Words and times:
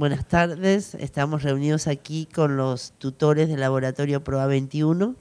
buenas 0.00 0.26
tardes. 0.26 0.94
Estamos 0.94 1.42
reunidos 1.42 1.86
aquí 1.86 2.24
con 2.24 2.56
los 2.56 2.92
tutores 2.92 3.50
del 3.50 3.60
laboratorio 3.60 4.24
PROA 4.24 4.46
21, 4.46 5.14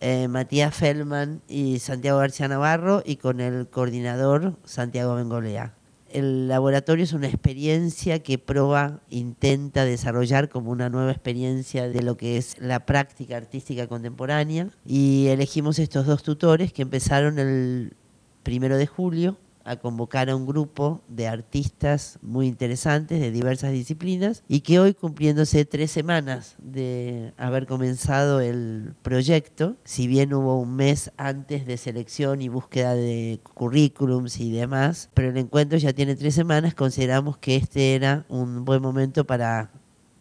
eh, 0.00 0.26
Matías 0.26 0.74
Feldman 0.74 1.40
y 1.46 1.78
Santiago 1.78 2.18
García 2.18 2.48
Navarro, 2.48 3.04
y 3.06 3.14
con 3.14 3.40
el 3.40 3.68
coordinador 3.68 4.56
Santiago 4.64 5.14
Bengolea. 5.14 5.76
El 6.10 6.48
laboratorio 6.48 7.04
es 7.04 7.12
una 7.12 7.28
experiencia 7.28 8.24
que 8.24 8.38
PROA 8.38 8.98
intenta 9.08 9.84
desarrollar 9.84 10.48
como 10.48 10.72
una 10.72 10.88
nueva 10.88 11.12
experiencia 11.12 11.88
de 11.88 12.02
lo 12.02 12.16
que 12.16 12.38
es 12.38 12.58
la 12.58 12.84
práctica 12.84 13.36
artística 13.36 13.86
contemporánea 13.86 14.68
y 14.84 15.28
elegimos 15.28 15.78
estos 15.78 16.06
dos 16.06 16.24
tutores 16.24 16.72
que 16.72 16.82
empezaron 16.82 17.38
el 17.38 17.94
primero 18.42 18.78
de 18.78 18.88
julio 18.88 19.38
a 19.64 19.76
convocar 19.76 20.30
a 20.30 20.36
un 20.36 20.46
grupo 20.46 21.02
de 21.08 21.28
artistas 21.28 22.18
muy 22.22 22.46
interesantes 22.46 23.20
de 23.20 23.30
diversas 23.30 23.72
disciplinas 23.72 24.44
y 24.48 24.60
que 24.60 24.80
hoy 24.80 24.94
cumpliéndose 24.94 25.64
tres 25.64 25.90
semanas 25.90 26.56
de 26.58 27.32
haber 27.36 27.66
comenzado 27.66 28.40
el 28.40 28.94
proyecto, 29.02 29.76
si 29.84 30.06
bien 30.06 30.34
hubo 30.34 30.60
un 30.60 30.76
mes 30.76 31.12
antes 31.16 31.66
de 31.66 31.76
selección 31.76 32.42
y 32.42 32.48
búsqueda 32.48 32.94
de 32.94 33.40
currículums 33.54 34.40
y 34.40 34.52
demás, 34.52 35.10
pero 35.14 35.30
el 35.30 35.36
encuentro 35.36 35.78
ya 35.78 35.92
tiene 35.92 36.16
tres 36.16 36.34
semanas, 36.34 36.74
consideramos 36.74 37.38
que 37.38 37.56
este 37.56 37.94
era 37.94 38.24
un 38.28 38.64
buen 38.64 38.82
momento 38.82 39.24
para 39.24 39.70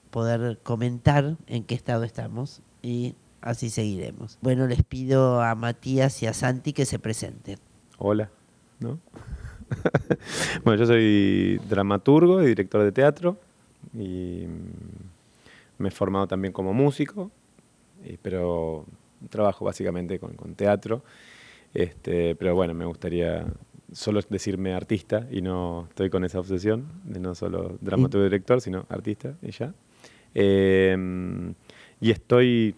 poder 0.09 0.59
comentar 0.63 1.37
en 1.47 1.63
qué 1.63 1.75
estado 1.75 2.03
estamos 2.03 2.61
y 2.81 3.15
así 3.41 3.69
seguiremos. 3.69 4.37
Bueno, 4.41 4.67
les 4.67 4.83
pido 4.83 5.41
a 5.41 5.55
Matías 5.55 6.21
y 6.21 6.27
a 6.27 6.33
Santi 6.33 6.73
que 6.73 6.85
se 6.85 6.99
presenten. 6.99 7.59
Hola. 7.97 8.29
¿No? 8.81 8.99
bueno, 10.65 10.79
yo 10.79 10.85
soy 10.85 11.59
dramaturgo 11.69 12.41
y 12.41 12.47
director 12.47 12.83
de 12.83 12.91
teatro 12.91 13.37
y 13.93 14.45
me 15.77 15.87
he 15.87 15.91
formado 15.91 16.27
también 16.27 16.53
como 16.53 16.73
músico, 16.73 17.31
pero 18.21 18.85
trabajo 19.29 19.65
básicamente 19.65 20.19
con, 20.19 20.55
teatro. 20.55 21.03
Este, 21.73 22.35
pero 22.35 22.53
bueno, 22.55 22.73
me 22.73 22.85
gustaría 22.85 23.45
solo 23.91 24.21
decirme 24.29 24.73
artista 24.73 25.27
y 25.31 25.41
no 25.41 25.87
estoy 25.89 26.09
con 26.09 26.23
esa 26.23 26.39
obsesión 26.39 26.87
de 27.03 27.19
no 27.19 27.35
solo 27.35 27.77
dramaturgo 27.81 28.25
y 28.25 28.29
director, 28.29 28.61
sino 28.61 28.85
artista 28.89 29.35
y 29.41 29.51
ya. 29.51 29.73
Em, 30.33 31.53
y 31.99 32.11
estoy, 32.11 32.75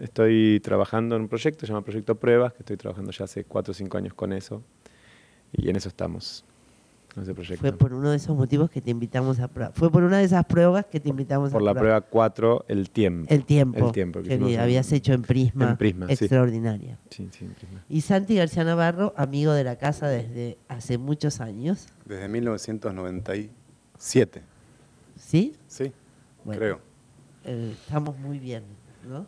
estoy 0.00 0.60
trabajando 0.60 1.16
en 1.16 1.22
un 1.22 1.28
proyecto, 1.28 1.66
se 1.66 1.72
llama 1.72 1.84
Proyecto 1.84 2.14
Pruebas, 2.14 2.52
que 2.52 2.60
estoy 2.60 2.76
trabajando 2.76 3.10
ya 3.12 3.24
hace 3.24 3.44
4 3.44 3.70
o 3.70 3.74
5 3.74 3.98
años 3.98 4.14
con 4.14 4.32
eso. 4.32 4.62
Y 5.52 5.70
en 5.70 5.76
eso 5.76 5.88
estamos, 5.88 6.44
con 7.14 7.22
ese 7.22 7.32
proyecto. 7.34 7.60
Fue 7.60 7.72
por 7.72 7.94
uno 7.94 8.10
de 8.10 8.16
esos 8.16 8.36
motivos 8.36 8.70
que 8.70 8.80
te 8.80 8.90
invitamos 8.90 9.38
a. 9.40 9.48
Fue 9.72 9.90
por 9.90 10.02
una 10.02 10.18
de 10.18 10.24
esas 10.24 10.44
pruebas 10.44 10.86
que 10.86 11.00
te 11.00 11.08
invitamos 11.08 11.50
por 11.50 11.56
a 11.56 11.60
Por 11.60 11.62
la 11.62 11.74
prueba 11.74 12.00
4, 12.00 12.64
el 12.68 12.90
tiempo. 12.90 13.32
El 13.32 13.44
tiempo. 13.44 13.86
El 13.86 13.92
tiempo. 13.92 14.22
Que, 14.22 14.58
habías 14.58 14.90
hecho 14.92 15.12
en 15.12 15.22
Prisma. 15.22 15.70
En 15.70 15.76
Prisma, 15.76 16.06
Extraordinaria. 16.08 16.98
Sí, 17.10 17.28
sí, 17.30 17.44
en 17.44 17.54
Prisma. 17.54 17.84
Y 17.88 18.00
Santi 18.02 18.36
García 18.36 18.64
Navarro, 18.64 19.14
amigo 19.16 19.52
de 19.52 19.64
la 19.64 19.76
casa 19.76 20.08
desde 20.08 20.58
hace 20.68 20.98
muchos 20.98 21.40
años. 21.40 21.86
Desde 22.04 22.28
1997. 22.28 24.42
¿Sí? 25.16 25.56
Sí, 25.66 25.92
creo. 26.50 26.80
Eh, 27.44 27.74
estamos 27.80 28.18
muy 28.18 28.38
bien, 28.38 28.64
¿no? 29.08 29.26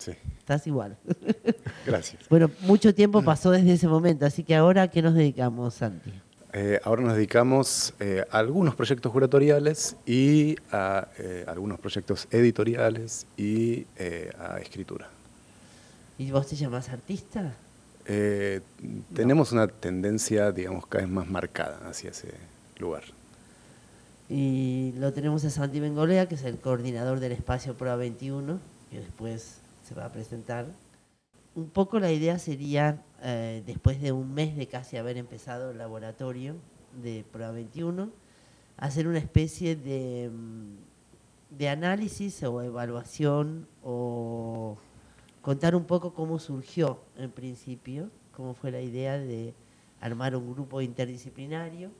Sí. 0.00 0.12
Estás 0.38 0.66
igual. 0.66 0.96
Gracias. 1.86 2.26
Bueno, 2.28 2.50
mucho 2.62 2.94
tiempo 2.94 3.22
pasó 3.22 3.50
desde 3.50 3.74
ese 3.74 3.86
momento, 3.86 4.24
así 4.24 4.42
que 4.42 4.56
ahora, 4.56 4.82
¿a 4.82 4.88
qué 4.88 5.02
nos 5.02 5.14
dedicamos, 5.14 5.74
Santi? 5.74 6.10
Eh, 6.52 6.80
ahora 6.82 7.02
nos 7.02 7.14
dedicamos 7.14 7.94
eh, 8.00 8.24
a 8.30 8.38
algunos 8.38 8.74
proyectos 8.74 9.12
curatoriales 9.12 9.96
y 10.04 10.56
a 10.72 11.06
eh, 11.18 11.44
algunos 11.46 11.78
proyectos 11.78 12.26
editoriales 12.30 13.26
y 13.36 13.86
a 14.38 14.58
escritura. 14.58 15.08
¿Y 16.18 16.30
vos 16.30 16.46
te 16.48 16.56
llamas 16.56 16.88
artista? 16.88 17.54
tenemos 19.14 19.52
una 19.52 19.68
tendencia, 19.68 20.50
digamos, 20.50 20.84
cada 20.88 21.04
vez 21.04 21.12
más 21.12 21.30
marcada 21.30 21.78
hacia 21.88 22.10
ese 22.10 22.32
lugar. 22.78 23.04
Y 24.28 24.92
lo 24.98 25.12
tenemos 25.12 25.44
a 25.44 25.50
Santi 25.50 25.78
Bengolea, 25.78 26.26
que 26.26 26.34
es 26.34 26.42
el 26.42 26.58
coordinador 26.58 27.20
del 27.20 27.30
espacio 27.30 27.74
PROA 27.74 27.94
21, 27.94 28.58
que 28.90 28.98
después 28.98 29.59
se 29.90 29.96
va 29.96 30.04
a 30.04 30.12
presentar. 30.12 30.66
Un 31.56 31.68
poco 31.68 31.98
la 31.98 32.12
idea 32.12 32.38
sería, 32.38 33.02
eh, 33.22 33.64
después 33.66 34.00
de 34.00 34.12
un 34.12 34.32
mes 34.32 34.56
de 34.56 34.68
casi 34.68 34.96
haber 34.96 35.16
empezado 35.16 35.72
el 35.72 35.78
laboratorio 35.78 36.54
de 37.02 37.24
Prueba 37.32 37.50
21, 37.50 38.08
hacer 38.76 39.08
una 39.08 39.18
especie 39.18 39.74
de, 39.74 40.30
mm, 40.32 41.56
de 41.58 41.68
análisis 41.68 42.40
o 42.44 42.62
evaluación 42.62 43.66
o 43.82 44.78
contar 45.42 45.74
un 45.74 45.84
poco 45.86 46.14
cómo 46.14 46.38
surgió 46.38 47.00
en 47.16 47.32
principio, 47.32 48.10
cómo 48.30 48.54
fue 48.54 48.70
la 48.70 48.80
idea 48.80 49.18
de 49.18 49.54
armar 50.00 50.36
un 50.36 50.52
grupo 50.52 50.80
interdisciplinario 50.82 51.90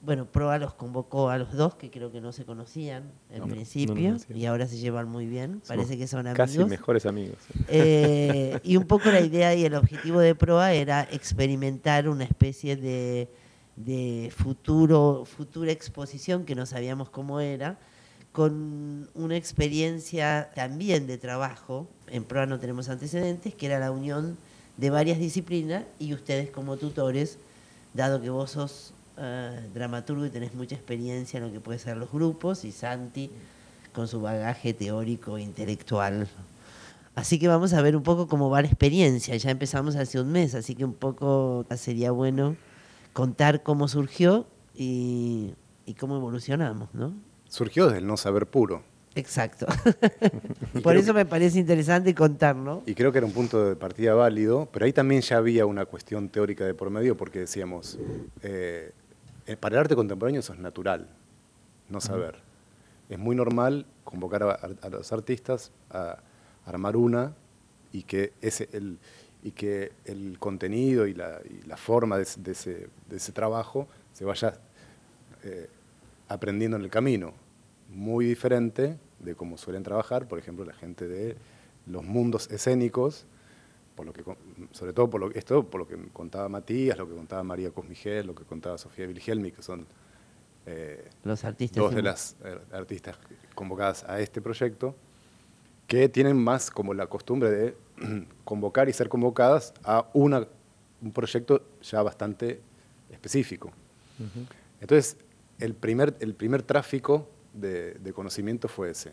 bueno, 0.00 0.26
Proa 0.26 0.58
los 0.58 0.74
convocó 0.74 1.28
a 1.28 1.38
los 1.38 1.52
dos, 1.52 1.74
que 1.74 1.90
creo 1.90 2.12
que 2.12 2.20
no 2.20 2.32
se 2.32 2.44
conocían 2.44 3.10
en 3.30 3.48
principio, 3.48 4.16
y 4.32 4.44
ahora 4.46 4.66
se 4.66 4.78
llevan 4.78 5.08
muy 5.08 5.26
bien, 5.26 5.60
parece 5.66 5.98
que 5.98 6.06
son 6.06 6.26
amigos. 6.26 6.36
Casi 6.36 6.64
mejores 6.64 7.04
amigos. 7.04 7.38
Eh, 7.68 8.60
y 8.62 8.76
un 8.76 8.84
poco 8.84 9.10
la 9.10 9.20
idea 9.20 9.54
y 9.54 9.64
el 9.64 9.74
objetivo 9.74 10.20
de 10.20 10.34
Proa 10.34 10.72
era 10.72 11.02
experimentar 11.10 12.08
una 12.08 12.24
especie 12.24 12.76
de, 12.76 13.28
de 13.74 14.32
futuro, 14.36 15.24
futura 15.24 15.72
exposición 15.72 16.44
que 16.44 16.54
no 16.54 16.64
sabíamos 16.64 17.10
cómo 17.10 17.40
era, 17.40 17.78
con 18.30 19.10
una 19.14 19.36
experiencia 19.36 20.50
también 20.54 21.08
de 21.08 21.18
trabajo, 21.18 21.88
en 22.06 22.22
Proa 22.22 22.46
no 22.46 22.60
tenemos 22.60 22.88
antecedentes, 22.88 23.52
que 23.54 23.66
era 23.66 23.80
la 23.80 23.90
unión 23.90 24.38
de 24.76 24.90
varias 24.90 25.18
disciplinas 25.18 25.84
y 25.98 26.14
ustedes 26.14 26.50
como 26.50 26.76
tutores, 26.76 27.38
dado 27.94 28.20
que 28.22 28.30
vos 28.30 28.52
sos 28.52 28.94
eh, 29.18 29.68
dramaturgo 29.74 30.24
y 30.26 30.30
tenés 30.30 30.54
mucha 30.54 30.74
experiencia 30.74 31.38
en 31.38 31.46
lo 31.46 31.52
que 31.52 31.60
puede 31.60 31.78
ser 31.78 31.96
los 31.96 32.10
grupos, 32.10 32.64
y 32.64 32.72
Santi 32.72 33.30
con 33.92 34.06
su 34.06 34.20
bagaje 34.20 34.74
teórico 34.74 35.38
e 35.38 35.42
intelectual. 35.42 36.28
Así 37.14 37.38
que 37.38 37.48
vamos 37.48 37.72
a 37.72 37.82
ver 37.82 37.96
un 37.96 38.04
poco 38.04 38.28
cómo 38.28 38.48
va 38.48 38.62
la 38.62 38.68
experiencia. 38.68 39.36
Ya 39.36 39.50
empezamos 39.50 39.96
hace 39.96 40.20
un 40.20 40.30
mes, 40.30 40.54
así 40.54 40.74
que 40.76 40.84
un 40.84 40.94
poco 40.94 41.66
sería 41.76 42.12
bueno 42.12 42.56
contar 43.12 43.64
cómo 43.64 43.88
surgió 43.88 44.46
y, 44.74 45.54
y 45.84 45.94
cómo 45.94 46.16
evolucionamos, 46.16 46.94
¿no? 46.94 47.12
Surgió 47.48 47.86
desde 47.86 47.98
el 47.98 48.06
no 48.06 48.16
saber 48.16 48.46
puro. 48.46 48.84
Exacto. 49.18 49.66
Por 50.82 50.96
eso 50.96 51.12
me 51.12 51.26
parece 51.26 51.58
interesante 51.58 52.14
contar, 52.14 52.54
¿no? 52.54 52.82
Y 52.86 52.94
creo 52.94 53.10
que 53.10 53.18
era 53.18 53.26
un 53.26 53.32
punto 53.32 53.68
de 53.68 53.76
partida 53.76 54.14
válido, 54.14 54.68
pero 54.72 54.86
ahí 54.86 54.92
también 54.92 55.22
ya 55.22 55.38
había 55.38 55.66
una 55.66 55.86
cuestión 55.86 56.28
teórica 56.28 56.64
de 56.64 56.74
por 56.74 56.90
medio, 56.90 57.16
porque 57.16 57.40
decíamos, 57.40 57.98
eh, 58.42 58.92
para 59.56 59.76
el 59.76 59.80
arte 59.80 59.96
contemporáneo 59.96 60.40
eso 60.40 60.52
es 60.52 60.58
natural, 60.58 61.08
no 61.88 62.00
saber. 62.00 62.36
Es 63.08 63.18
muy 63.18 63.34
normal 63.34 63.86
convocar 64.04 64.42
a, 64.42 64.88
los 64.90 65.12
artistas 65.12 65.70
a 65.90 66.18
armar 66.66 66.96
una 66.96 67.32
y 67.92 68.02
que, 68.02 68.32
ese, 68.42 68.68
el, 68.72 68.98
y 69.42 69.52
que 69.52 69.92
el 70.04 70.38
contenido 70.38 71.06
y 71.06 71.14
la, 71.14 71.40
forma 71.76 72.18
de, 72.18 72.22
ese, 72.22 73.32
trabajo 73.32 73.88
se 74.12 74.24
vaya 74.24 74.54
eh, 75.44 75.68
aprendiendo 76.28 76.76
en 76.76 76.84
el 76.84 76.90
camino. 76.90 77.32
Muy 77.88 78.26
diferente 78.26 78.98
de 79.20 79.34
cómo 79.34 79.56
suelen 79.56 79.82
trabajar, 79.82 80.28
por 80.28 80.38
ejemplo, 80.38 80.64
la 80.64 80.74
gente 80.74 81.08
de 81.08 81.36
los 81.86 82.04
mundos 82.04 82.50
escénicos, 82.50 83.24
por 83.98 84.06
lo 84.06 84.12
que, 84.12 84.22
sobre 84.70 84.92
todo 84.92 85.10
por 85.10 85.20
lo, 85.20 85.32
esto 85.32 85.68
por 85.68 85.80
lo 85.80 85.88
que 85.88 85.96
contaba 86.12 86.48
Matías, 86.48 86.96
lo 86.96 87.08
que 87.08 87.16
contaba 87.16 87.42
María 87.42 87.72
Cosmigel, 87.72 88.28
lo 88.28 88.34
que 88.36 88.44
contaba 88.44 88.78
Sofía 88.78 89.08
Vilgelmi, 89.08 89.50
que 89.50 89.60
son 89.60 89.88
eh, 90.66 91.10
Los 91.24 91.42
artistas 91.42 91.82
dos 91.82 91.92
de 91.92 92.02
las 92.02 92.36
eh, 92.44 92.60
artistas 92.70 93.18
convocadas 93.56 94.04
a 94.04 94.20
este 94.20 94.40
proyecto, 94.40 94.94
que 95.88 96.08
tienen 96.08 96.36
más 96.36 96.70
como 96.70 96.94
la 96.94 97.08
costumbre 97.08 97.50
de 97.50 97.76
convocar 98.44 98.88
y 98.88 98.92
ser 98.92 99.08
convocadas 99.08 99.74
a 99.82 100.08
una, 100.12 100.46
un 101.02 101.10
proyecto 101.10 101.60
ya 101.82 102.00
bastante 102.00 102.60
específico. 103.10 103.72
Entonces, 104.80 105.16
el 105.58 105.74
primer, 105.74 106.14
el 106.20 106.36
primer 106.36 106.62
tráfico 106.62 107.28
de, 107.52 107.94
de, 107.94 108.12
conocimiento 108.12 108.68
fue 108.68 108.90
ese. 108.90 109.12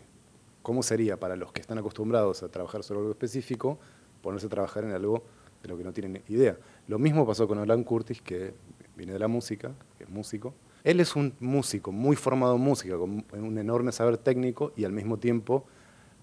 ¿Cómo 0.62 0.84
sería 0.84 1.18
para 1.18 1.34
los 1.34 1.50
que 1.50 1.60
están 1.60 1.78
acostumbrados 1.78 2.44
a 2.44 2.48
trabajar 2.48 2.84
sobre 2.84 3.00
algo 3.00 3.10
específico 3.10 3.80
ponerse 4.26 4.48
a 4.48 4.50
trabajar 4.50 4.82
en 4.82 4.90
algo 4.90 5.22
de 5.62 5.68
lo 5.68 5.78
que 5.78 5.84
no 5.84 5.92
tienen 5.92 6.20
idea. 6.26 6.56
Lo 6.88 6.98
mismo 6.98 7.24
pasó 7.24 7.46
con 7.46 7.58
Alan 7.58 7.84
Curtis, 7.84 8.20
que 8.20 8.54
viene 8.96 9.12
de 9.12 9.20
la 9.20 9.28
música, 9.28 9.70
que 9.96 10.02
es 10.02 10.10
músico. 10.10 10.52
Él 10.82 10.98
es 10.98 11.14
un 11.14 11.32
músico, 11.38 11.92
muy 11.92 12.16
formado 12.16 12.56
en 12.56 12.60
música, 12.60 12.96
con 12.96 13.24
un 13.32 13.58
enorme 13.58 13.92
saber 13.92 14.18
técnico 14.18 14.72
y 14.76 14.84
al 14.84 14.90
mismo 14.90 15.16
tiempo 15.16 15.64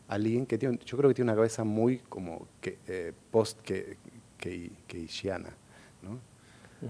alguien 0.09 0.45
que 0.45 0.57
tiene, 0.57 0.77
yo 0.85 0.97
creo 0.97 1.09
que 1.09 1.13
tiene 1.13 1.31
una 1.31 1.37
cabeza 1.37 1.63
muy 1.63 1.99
como 2.09 2.45
que, 2.59 2.77
eh, 2.87 3.13
post 3.31 3.61
que, 3.61 3.95
que, 4.37 4.69
¿no? 6.01 6.19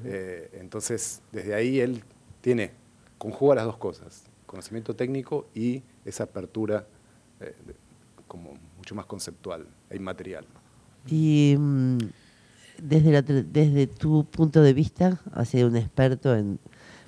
Eh, 0.03 0.49
entonces, 0.53 1.21
desde 1.31 1.53
ahí 1.53 1.79
él 1.79 2.03
tiene, 2.41 2.71
conjuga 3.19 3.53
las 3.53 3.65
dos 3.65 3.77
cosas, 3.77 4.23
conocimiento 4.47 4.95
técnico 4.95 5.45
y 5.53 5.83
esa 6.05 6.23
apertura 6.23 6.87
eh, 7.39 7.53
como 8.27 8.57
mucho 8.77 8.95
más 8.95 9.05
conceptual 9.05 9.67
e 9.91 9.95
inmaterial. 9.95 10.47
Y 11.07 11.55
mm, 11.57 11.97
desde, 12.81 13.21
desde 13.21 13.87
tu 13.87 14.25
punto 14.25 14.61
de 14.61 14.73
vista, 14.73 15.19
sido 15.45 15.67
un 15.67 15.75
experto 15.75 16.35
en... 16.35 16.59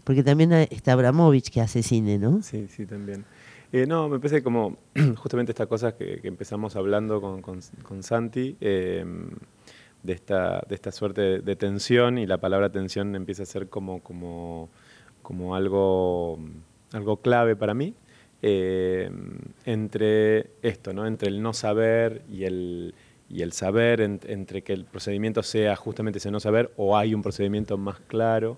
Porque 0.03 0.24
también 0.24 0.51
está 0.53 0.94
Abramovich 0.94 1.50
que 1.50 1.62
hace 1.62 1.81
cine, 1.81 2.19
¿no? 2.19 2.42
Sí, 2.44 2.68
sí, 2.69 2.86
también. 2.86 3.25
Eh, 3.71 3.86
no, 3.88 4.07
me 4.07 4.19
parece 4.19 4.44
como 4.44 4.77
justamente 5.18 5.51
estas 5.51 5.68
cosas 5.68 5.95
que, 5.95 6.21
empezamos 6.24 6.75
hablando 6.75 7.19
con, 7.19 7.42
con, 7.42 8.03
Santi, 8.03 8.56
em, 8.62 9.31
de, 10.03 10.13
esta, 10.13 10.63
de 10.69 10.75
esta 10.75 10.92
suerte 10.92 11.42
de, 11.42 11.56
tensión, 11.56 12.18
y 12.18 12.27
la 12.27 12.38
palabra 12.38 12.71
tensión 12.71 13.15
empieza 13.15 13.44
a 13.44 13.45
ser 13.47 13.68
como, 13.68 14.01
como, 14.01 14.69
como 15.24 15.56
algo, 15.56 16.39
algo 16.94 17.18
clave 17.18 17.56
para 17.56 17.74
mí, 17.74 17.95
em, 18.42 19.39
entre 19.65 20.51
esto, 20.62 20.94
¿no? 20.94 21.07
entre 21.07 21.30
el 21.30 21.42
no 21.42 21.51
saber 21.53 22.21
y 22.31 22.44
el, 22.44 22.94
y 23.30 23.42
el 23.42 23.51
saber, 23.51 24.01
entre 24.01 24.62
que 24.62 24.74
el 24.74 24.86
procedimiento 24.86 25.44
sea 25.44 25.75
justamente 25.75 26.19
ese 26.19 26.31
no 26.31 26.39
saber 26.39 26.72
o 26.77 26.98
hay 26.98 27.13
un 27.13 27.22
procedimiento 27.22 27.77
más 27.77 28.00
claro. 28.01 28.57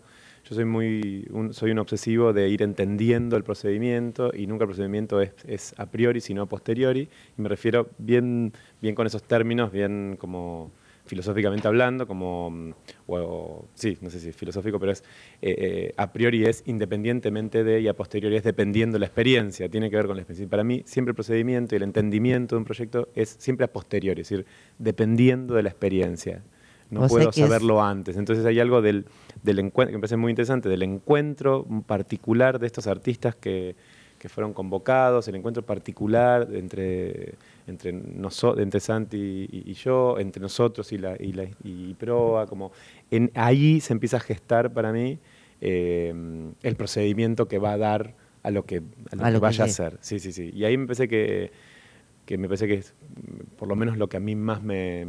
Yo 0.50 0.56
soy 0.56 0.66
muy 0.66 1.28
un, 1.30 1.54
soy 1.54 1.72
un 1.72 1.80
obsesivo 1.80 2.32
de 2.32 2.50
ir 2.50 2.62
entendiendo 2.62 3.36
el 3.36 3.44
procedimiento 3.44 4.32
y 4.34 4.48
nunca 4.48 4.64
el 4.64 4.70
procedimiento 4.70 5.22
es, 5.22 5.32
es, 5.46 5.74
a 5.78 5.88
priori, 5.88 6.22
sino 6.22 6.44
a 6.44 6.46
posteriori. 6.46 7.10
Y 7.38 7.42
me 7.42 7.50
refiero 7.50 7.90
bien, 7.98 8.54
bien 8.82 8.96
con 8.96 9.08
esos 9.08 9.24
términos, 9.24 9.72
bien 9.72 10.16
como 10.18 10.72
filosóficamente 11.08 11.68
hablando, 11.68 12.06
como, 12.06 12.52
mm, 12.52 12.74
o, 13.08 13.66
sí, 13.74 13.98
no 14.02 14.10
sé 14.10 14.20
si 14.20 14.30
es 14.30 14.36
filosófico, 14.36 14.80
pero 14.80 14.92
es 14.92 15.04
eh, 15.42 15.56
eh, 15.58 15.94
a 15.98 16.12
priori 16.12 16.46
es 16.46 16.64
independientemente 16.66 17.64
de 17.64 17.82
y 17.82 17.88
a 17.88 17.96
posteriori 17.96 18.36
es 18.36 18.44
dependiendo 18.44 18.96
de 18.96 19.00
la 19.00 19.06
experiencia, 19.08 19.70
tiene 19.70 19.90
que 19.90 19.96
ver 19.96 20.08
con 20.08 20.16
la 20.16 20.22
experiencia. 20.22 20.50
Para 20.50 20.64
mí 20.64 20.84
siempre 20.86 21.12
el 21.12 21.16
procedimiento 21.16 21.74
y 21.74 21.78
el 21.78 21.84
entendimiento 21.84 22.56
de 22.56 22.60
un 22.60 22.66
proyecto 22.66 23.10
es 23.16 23.36
siempre 23.40 23.66
a 23.66 23.72
posteriori, 23.72 24.22
es 24.22 24.30
decir, 24.30 24.46
dependiendo 24.78 25.56
de 25.56 25.64
la 25.64 25.70
experiencia. 25.70 26.44
No 26.90 27.06
puedo 27.08 27.32
saberlo 27.34 27.84
antes. 27.84 28.16
Entonces 28.16 28.46
hay 28.46 28.60
algo 28.60 28.82
del, 28.82 29.06
del 29.44 29.60
encuentro, 29.60 29.92
que 29.92 29.98
me 29.98 30.02
parece 30.02 30.16
muy 30.16 30.30
interesante, 30.30 30.70
del 30.70 30.84
encuentro 30.84 31.66
particular 31.86 32.60
de 32.60 32.68
estos 32.68 32.88
artistas 32.88 33.36
que, 33.36 33.76
que 34.18 34.30
fueron 34.30 34.54
convocados, 34.54 35.28
el 35.28 35.36
encuentro 35.36 35.64
particular 35.64 36.48
entre 36.52 37.36
entre, 37.68 37.90
entre 37.90 38.80
Santi 38.80 39.48
y, 39.52 39.74
yo, 39.74 40.18
entre 40.20 40.42
nosotros 40.42 40.92
y, 40.94 40.98
la, 40.98 41.16
y, 41.20 41.34
la, 41.34 41.48
y 41.64 41.94
Proa, 41.96 42.48
como 42.48 42.72
en, 43.12 43.30
ahí 43.36 43.82
se 43.82 43.94
empieza 43.94 44.18
a 44.18 44.20
gestar 44.22 44.72
para 44.72 44.92
mí 44.92 45.20
eh, 45.62 46.14
el 46.64 46.76
procedimiento 46.76 47.48
que 47.48 47.60
va 47.60 47.74
a 47.74 47.78
dar 47.78 48.16
a 48.44 48.52
lo 48.52 48.64
que, 48.64 48.82
a 49.12 49.16
lo 49.16 49.24
que 49.34 49.40
vaya 49.40 49.66
a 49.66 49.68
ser. 49.68 49.98
Sí, 50.00 50.20
sí, 50.20 50.32
sí. 50.32 50.52
Y 50.54 50.64
ahí 50.64 50.78
me 50.78 50.86
parece 50.86 51.10
que, 51.10 51.52
que 52.26 52.38
me 52.38 52.48
parece 52.48 52.68
que 52.68 52.76
es 52.76 52.94
por 53.58 53.68
lo 53.68 53.76
menos 53.76 53.98
lo 53.98 54.08
que 54.08 54.18
a 54.18 54.20
mí 54.22 54.36
más 54.36 54.64
me, 54.64 55.06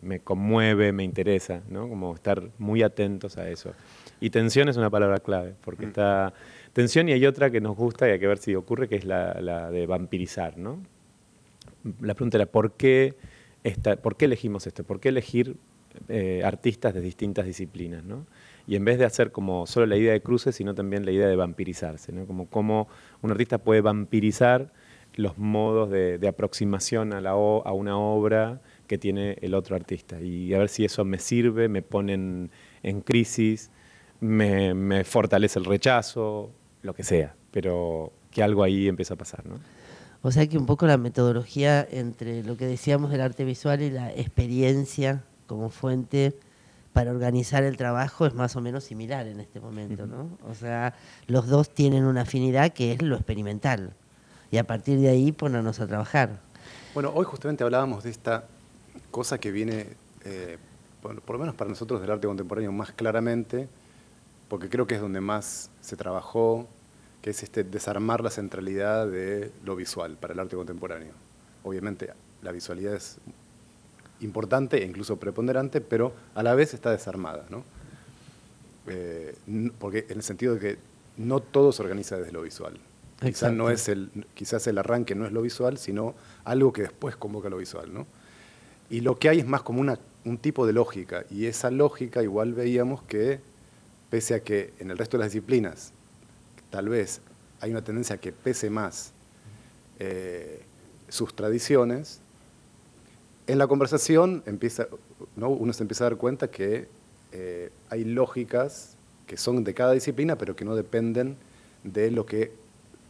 me, 0.00 0.20
conmueve, 0.20 0.92
me 0.92 1.04
interesa, 1.04 1.62
¿no? 1.68 1.88
Como 1.88 2.14
estar 2.14 2.42
muy 2.58 2.82
atentos 2.82 3.36
a 3.36 3.50
eso. 3.50 3.74
Y 4.20 4.30
tensión 4.30 4.68
es 4.68 4.76
una 4.78 4.88
palabra 4.88 5.18
clave, 5.18 5.54
porque 5.62 5.84
mm. 5.84 5.88
está 5.88 6.32
tensión 6.72 7.08
y 7.08 7.12
hay 7.12 7.26
otra 7.26 7.50
que 7.50 7.60
nos 7.60 7.76
gusta 7.76 8.08
y 8.08 8.12
hay 8.12 8.18
que 8.18 8.26
ver 8.26 8.38
si 8.38 8.54
ocurre, 8.54 8.88
que 8.88 8.96
es 8.96 9.04
la, 9.04 9.70
de 9.70 9.86
vampirizar, 9.86 10.58
¿no? 10.58 10.80
la 12.00 12.14
pregunta 12.14 12.38
era, 12.38 12.46
¿por 12.46 12.72
qué, 12.72 13.14
esta, 13.64 13.96
¿por 13.96 14.16
qué 14.16 14.26
elegimos 14.26 14.66
esto? 14.66 14.84
¿Por 14.84 15.00
qué 15.00 15.08
elegir 15.08 15.56
eh, 16.08 16.42
artistas 16.44 16.94
de 16.94 17.00
distintas 17.00 17.44
disciplinas? 17.44 18.04
¿no? 18.04 18.26
Y 18.66 18.76
en 18.76 18.84
vez 18.84 18.98
de 18.98 19.04
hacer 19.04 19.32
como 19.32 19.66
solo 19.66 19.86
la 19.86 19.96
idea 19.96 20.12
de 20.12 20.20
cruces, 20.20 20.54
sino 20.54 20.74
también 20.74 21.04
la 21.04 21.12
idea 21.12 21.26
de 21.26 21.36
vampirizarse, 21.36 22.12
¿no? 22.12 22.26
como 22.26 22.46
cómo 22.46 22.88
un 23.20 23.30
artista 23.30 23.58
puede 23.58 23.80
vampirizar 23.80 24.72
los 25.14 25.36
modos 25.36 25.90
de, 25.90 26.26
aproximación 26.26 27.12
a, 27.12 27.34
una 27.34 27.98
obra 27.98 28.60
que 28.86 28.96
tiene 28.96 29.36
el 29.42 29.54
otro 29.54 29.76
artista. 29.76 30.20
Y 30.20 30.54
a 30.54 30.58
ver 30.58 30.68
si 30.68 30.84
eso 30.84 31.04
me 31.04 31.18
sirve, 31.18 31.68
me 31.68 31.82
pone 31.82 32.14
en, 32.14 33.00
crisis, 33.02 33.70
me, 34.20 34.72
me, 34.72 35.04
fortalece 35.04 35.58
el 35.58 35.66
rechazo, 35.66 36.50
lo 36.82 36.94
que 36.94 37.04
sea, 37.04 37.34
pero 37.50 38.12
que 38.30 38.42
algo 38.42 38.62
ahí 38.62 38.88
empieza 38.88 39.14
a 39.14 39.16
pasar. 39.16 39.46
¿no? 39.46 39.56
O 40.22 40.30
sea 40.30 40.46
que 40.46 40.56
un 40.56 40.66
poco 40.66 40.86
la 40.86 40.98
metodología 40.98 41.86
entre 41.90 42.44
lo 42.44 42.56
que 42.56 42.66
decíamos 42.66 43.10
del 43.10 43.20
arte 43.20 43.44
visual 43.44 43.82
y 43.82 43.90
la 43.90 44.12
experiencia 44.12 45.24
como 45.46 45.68
fuente 45.68 46.34
para 46.92 47.10
organizar 47.10 47.64
el 47.64 47.76
trabajo 47.76 48.26
es 48.26 48.34
más 48.34 48.54
o 48.54 48.60
menos 48.60 48.84
similar 48.84 49.26
en 49.26 49.40
este 49.40 49.60
momento, 49.60 50.06
¿no? 50.06 50.38
O 50.48 50.54
sea, 50.54 50.94
los 51.26 51.48
dos 51.48 51.70
tienen 51.70 52.04
una 52.04 52.22
afinidad 52.22 52.72
que 52.72 52.92
es 52.92 53.02
lo 53.02 53.16
experimental. 53.16 53.94
Y 54.50 54.58
a 54.58 54.66
partir 54.66 55.00
de 55.00 55.08
ahí 55.08 55.32
ponernos 55.32 55.80
a 55.80 55.86
trabajar. 55.86 56.38
Bueno, 56.94 57.10
hoy 57.14 57.24
justamente 57.24 57.64
hablábamos 57.64 58.04
de 58.04 58.10
esta 58.10 58.44
cosa 59.10 59.38
que 59.38 59.50
viene, 59.50 59.86
eh, 60.24 60.58
por, 61.00 61.30
lo 61.30 61.38
menos 61.38 61.54
para 61.54 61.70
nosotros 61.70 62.00
del 62.00 62.10
arte 62.10 62.26
contemporáneo 62.26 62.70
más 62.70 62.92
claramente, 62.92 63.68
porque 64.52 64.68
creo 64.68 64.86
que 64.86 64.96
es 64.96 65.00
donde 65.00 65.22
más 65.22 65.70
se 65.80 65.96
trabajó, 65.96 66.68
que 67.22 67.30
es 67.30 67.42
este, 67.42 67.64
desarmar 67.64 68.22
la 68.22 68.28
centralidad 68.28 69.06
de 69.06 69.50
lo 69.64 69.74
visual 69.74 70.18
para 70.20 70.34
el 70.34 70.40
arte 70.40 70.56
contemporáneo. 70.56 71.14
Obviamente 71.64 72.10
la 72.42 72.52
visualidad 72.52 72.94
es 72.94 73.16
importante 74.20 74.82
e 74.82 74.84
incluso 74.84 75.16
preponderante, 75.16 75.80
pero 75.80 76.12
a 76.34 76.42
la 76.42 76.54
vez 76.54 76.74
está 76.74 76.90
desarmada, 76.90 77.46
¿no? 77.48 77.64
Eh, 78.88 79.34
porque 79.78 80.04
en 80.10 80.18
el 80.18 80.22
sentido 80.22 80.56
de 80.56 80.60
que 80.60 80.78
no 81.16 81.40
todo 81.40 81.72
se 81.72 81.82
organiza 81.82 82.18
desde 82.18 82.32
lo 82.32 82.42
visual. 82.42 82.78
Quizás, 83.22 83.54
no 83.54 83.70
es 83.70 83.88
el, 83.88 84.10
quizás 84.34 84.66
el 84.66 84.76
arranque 84.76 85.14
no 85.14 85.24
es 85.24 85.32
lo 85.32 85.40
visual, 85.40 85.78
sino 85.78 86.14
algo 86.44 86.74
que 86.74 86.82
después 86.82 87.16
convoca 87.16 87.48
lo 87.48 87.56
visual. 87.56 87.94
¿no? 87.94 88.06
Y 88.90 89.00
lo 89.00 89.18
que 89.18 89.30
hay 89.30 89.38
es 89.38 89.46
más 89.46 89.62
como 89.62 89.80
una, 89.80 89.98
un 90.26 90.36
tipo 90.36 90.66
de 90.66 90.74
lógica, 90.74 91.24
y 91.30 91.46
esa 91.46 91.70
lógica 91.70 92.22
igual 92.22 92.52
veíamos 92.52 93.02
que, 93.04 93.40
pese 94.12 94.34
a 94.34 94.42
que 94.42 94.74
en 94.78 94.90
el 94.90 94.98
resto 94.98 95.16
de 95.16 95.24
las 95.24 95.32
disciplinas 95.32 95.90
tal 96.68 96.90
vez 96.90 97.22
hay 97.60 97.70
una 97.70 97.82
tendencia 97.82 98.16
a 98.16 98.18
que 98.18 98.30
pese 98.30 98.68
más 98.68 99.14
eh, 99.98 100.60
sus 101.08 101.34
tradiciones, 101.34 102.20
en 103.46 103.56
la 103.56 103.66
conversación 103.66 104.42
empieza, 104.44 104.86
¿no? 105.34 105.48
uno 105.48 105.72
se 105.72 105.82
empieza 105.82 106.04
a 106.04 106.10
dar 106.10 106.18
cuenta 106.18 106.50
que 106.50 106.88
eh, 107.32 107.70
hay 107.88 108.04
lógicas 108.04 108.98
que 109.26 109.38
son 109.38 109.64
de 109.64 109.72
cada 109.72 109.92
disciplina, 109.92 110.36
pero 110.36 110.54
que 110.54 110.66
no 110.66 110.76
dependen 110.76 111.38
de 111.82 112.10
lo 112.10 112.26
que 112.26 112.52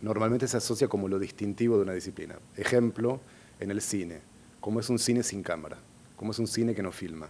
normalmente 0.02 0.46
se 0.46 0.58
asocia 0.58 0.86
como 0.86 1.08
lo 1.08 1.18
distintivo 1.18 1.78
de 1.78 1.82
una 1.82 1.94
disciplina. 1.94 2.36
Ejemplo, 2.56 3.18
en 3.58 3.72
el 3.72 3.80
cine, 3.80 4.20
como 4.60 4.78
es 4.78 4.88
un 4.88 5.00
cine 5.00 5.24
sin 5.24 5.42
cámara, 5.42 5.78
como 6.14 6.30
es 6.30 6.38
un 6.38 6.46
cine 6.46 6.76
que 6.76 6.82
no 6.84 6.92
filma. 6.92 7.28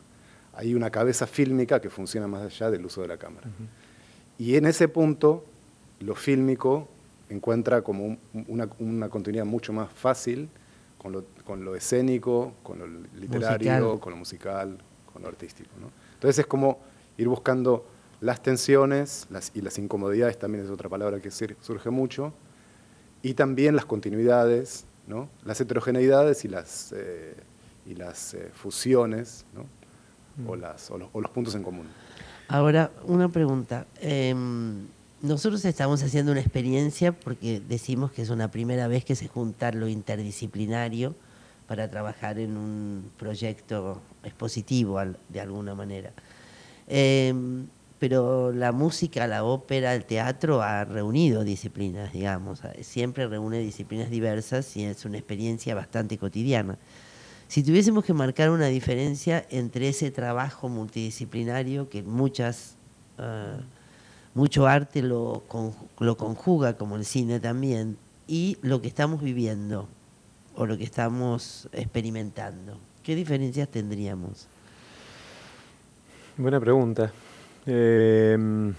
Hay 0.54 0.75
una 0.75 0.90
cabeza 0.90 1.26
fílmica 1.26 1.80
que 1.80 1.90
funciona 1.90 2.26
más 2.26 2.42
allá 2.42 2.71
del 2.71 2.85
uso 2.85 3.02
de 3.02 3.09
la 3.09 3.16
cámara. 3.16 3.49
Y 4.38 4.56
en 4.56 4.66
ese 4.66 4.88
punto, 4.88 5.44
lo 6.00 6.14
fílmico 6.14 6.88
encuentra 7.28 7.82
como 7.82 8.18
una, 8.49 9.09
continuidad 9.09 9.44
mucho 9.44 9.73
más 9.73 9.90
fácil 9.92 10.49
con 10.99 11.64
lo, 11.64 11.75
escénico, 11.75 12.54
con 12.62 12.78
lo 12.78 12.87
literario, 13.18 13.99
con 13.99 14.12
lo 14.12 14.16
musical, 14.16 14.78
con 15.12 15.23
lo 15.23 15.28
artístico. 15.28 15.71
Entonces 16.14 16.40
es 16.40 16.47
como 16.47 16.78
ir 17.16 17.28
buscando 17.28 17.87
las 18.21 18.42
tensiones 18.42 19.26
y 19.54 19.61
las 19.62 19.78
incomodidades, 19.78 20.38
también 20.38 20.64
es 20.64 20.71
otra 20.71 20.88
palabra 20.88 21.18
que 21.21 21.30
surge 21.30 21.90
mucho, 21.90 22.32
y 23.23 23.35
también 23.35 23.75
las 23.75 23.85
continuidades, 23.85 24.85
las 25.44 25.61
heterogeneidades 25.61 26.44
y 26.44 26.49
las, 26.49 26.92
eh, 26.97 27.35
y 27.87 27.94
las 27.94 28.35
eh, 28.35 28.50
fusiones 28.52 29.44
mm. 29.54 29.82
O, 30.47 30.57
las, 30.57 30.91
o 30.91 30.99
los, 30.99 31.31
puntos 31.31 31.55
en 31.55 31.62
común. 31.62 31.87
Ahora, 32.49 32.91
una 33.05 33.29
pregunta. 33.29 33.87
Em, 34.01 34.87
nosotros 35.23 35.65
estamos 35.65 36.03
haciendo 36.03 36.33
una 36.33 36.41
experiencia 36.41 37.12
porque 37.12 37.61
decimos 37.61 38.12
que 38.12 38.23
es 38.23 38.31
una 38.31 38.51
primera 38.51 38.89
vez 38.89 39.05
que 39.05 39.15
se 39.15 39.29
junta 39.29 39.71
lo 39.73 39.89
interdisciplinario 39.89 41.15
para 41.69 41.89
trabajar 41.89 42.39
en 42.39 42.57
un 42.57 43.11
proyecto 43.19 44.01
expositivo 44.25 45.01
de 45.29 45.41
alguna 45.41 45.75
manera. 45.75 46.12
Em, 46.89 47.67
pero 47.99 48.51
la 48.53 48.73
música, 48.73 49.29
la 49.29 49.45
ópera, 49.45 49.95
el 49.95 50.05
teatro 50.05 50.61
ha 50.61 50.85
reunido 50.85 51.45
disciplinas, 51.45 52.12
digamos, 52.12 52.61
siempre 52.81 53.29
reúne 53.29 53.61
disciplinas 53.61 54.11
diversas 54.11 54.77
y 54.77 54.83
es 54.83 55.05
una 55.05 55.19
experiencia 55.19 55.77
bastante 55.77 56.19
cotidiana. 56.19 56.79
Si 57.52 57.62
tuviésemos 57.62 58.02
que 58.02 58.14
marcar 58.14 58.49
una 58.49 58.68
diferencia 58.68 59.44
entre 59.50 59.90
ese 59.90 60.11
trabajo 60.11 60.71
multidisciplinario 60.71 61.90
que 61.90 62.02
muchas... 62.02 62.76
Ah, 63.18 63.59
mucho 64.32 64.66
arte 64.66 65.02
lo, 65.02 65.42
lo 65.99 66.16
conjuga, 66.16 66.78
como 66.78 66.97
el 66.97 67.04
cine 67.04 67.40
también, 67.40 67.99
y 68.26 68.56
lo 68.62 68.80
que 68.80 68.88
estamos 68.88 69.21
viviendo 69.21 69.87
o 70.56 70.64
lo 70.64 70.78
que 70.78 70.85
estamos 70.85 71.68
experimentando. 71.73 72.78
¿Qué 73.02 73.14
diferencias 73.14 73.68
tendríamos? 73.68 74.49
Buena 76.38 76.59
pregunta. 76.59 77.12
Em, 77.66 78.73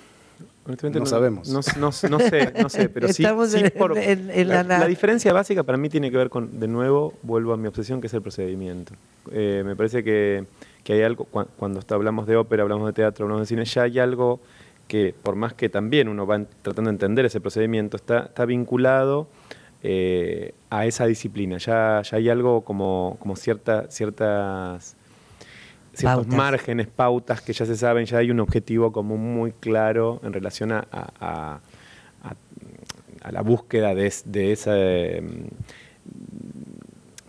Honestamente 0.66 1.00
No 1.00 1.06
sabemos. 1.06 1.50
No, 1.50 1.60
no- 1.80 1.88
no 2.10 2.20
sé, 2.20 2.54
no 2.62 2.70
sé, 2.70 2.88
pero 2.90 3.08
sí, 3.10 3.24
Estamos 3.24 3.50
sí 3.52 3.60
en- 3.60 3.72
por- 3.78 3.98
en- 3.98 4.30
en 4.32 4.48
la, 4.48 4.64
la 4.64 4.88
diferencia 4.88 5.34
básica 5.34 5.64
para 5.64 5.78
mí 5.78 5.90
tiene 5.90 6.10
que 6.10 6.18
ver 6.18 6.30
con, 6.30 6.60
de 6.60 6.68
nuevo, 6.68 7.14
vuelvo 7.22 7.52
a 7.54 7.58
mi 7.58 7.68
obsesión, 7.68 8.00
que 8.00 8.08
es 8.08 8.14
el 8.14 8.22
procedimiento. 8.22 8.94
Eh, 9.32 9.64
me 9.66 9.76
parece 9.76 10.04
que, 10.04 10.46
que 10.84 10.94
hay 10.94 11.02
algo, 11.02 11.28
cua- 11.32 11.48
cuando 11.58 11.80
está- 11.80 11.96
hablamos 11.96 12.28
de 12.28 12.38
ópera, 12.38 12.64
hablamos 12.64 12.88
de 12.88 12.94
teatro, 12.94 13.26
hablamos 13.26 13.42
de 13.42 13.48
cine, 13.48 13.66
ya 13.66 13.84
hay 13.84 14.00
algo 14.00 14.40
que, 14.88 15.14
por 15.24 15.36
más 15.36 15.54
que 15.54 15.68
también 15.70 16.08
uno 16.08 16.26
va 16.26 16.42
tratando 16.62 16.90
de 16.90 16.96
entender 16.96 17.26
ese 17.26 17.42
procedimiento, 17.42 17.98
está, 17.98 18.20
está 18.26 18.46
vinculado 18.46 19.28
eh, 19.82 20.54
a 20.70 20.86
esa 20.86 21.06
disciplina. 21.06 21.58
Ya, 21.58 22.02
ya 22.04 22.18
hay 22.18 22.30
algo 22.30 22.62
como, 22.62 23.18
como 23.20 23.36
cierta, 23.36 23.90
ciertas 23.92 24.96
ciertos 25.94 26.24
Pautas. 26.26 26.36
márgenes, 26.38 26.88
pautas 26.88 27.42
que 27.42 27.54
ya 27.54 27.66
se 27.66 27.76
saben, 27.76 28.06
ya 28.06 28.18
hay 28.18 28.32
un 28.32 28.40
objetivo 28.40 28.92
como 28.92 29.16
muy 29.18 29.52
claro 29.52 30.20
en 30.24 30.34
relación 30.34 30.72
a, 30.72 30.88
a- 30.92 31.12
a- 31.20 31.60
a- 32.24 32.36
a 33.28 33.32
la 33.32 33.42
búsqueda 33.42 33.94
de, 33.96 34.12
de 34.26 34.52
esa... 34.52 34.72
eh, 34.76 35.22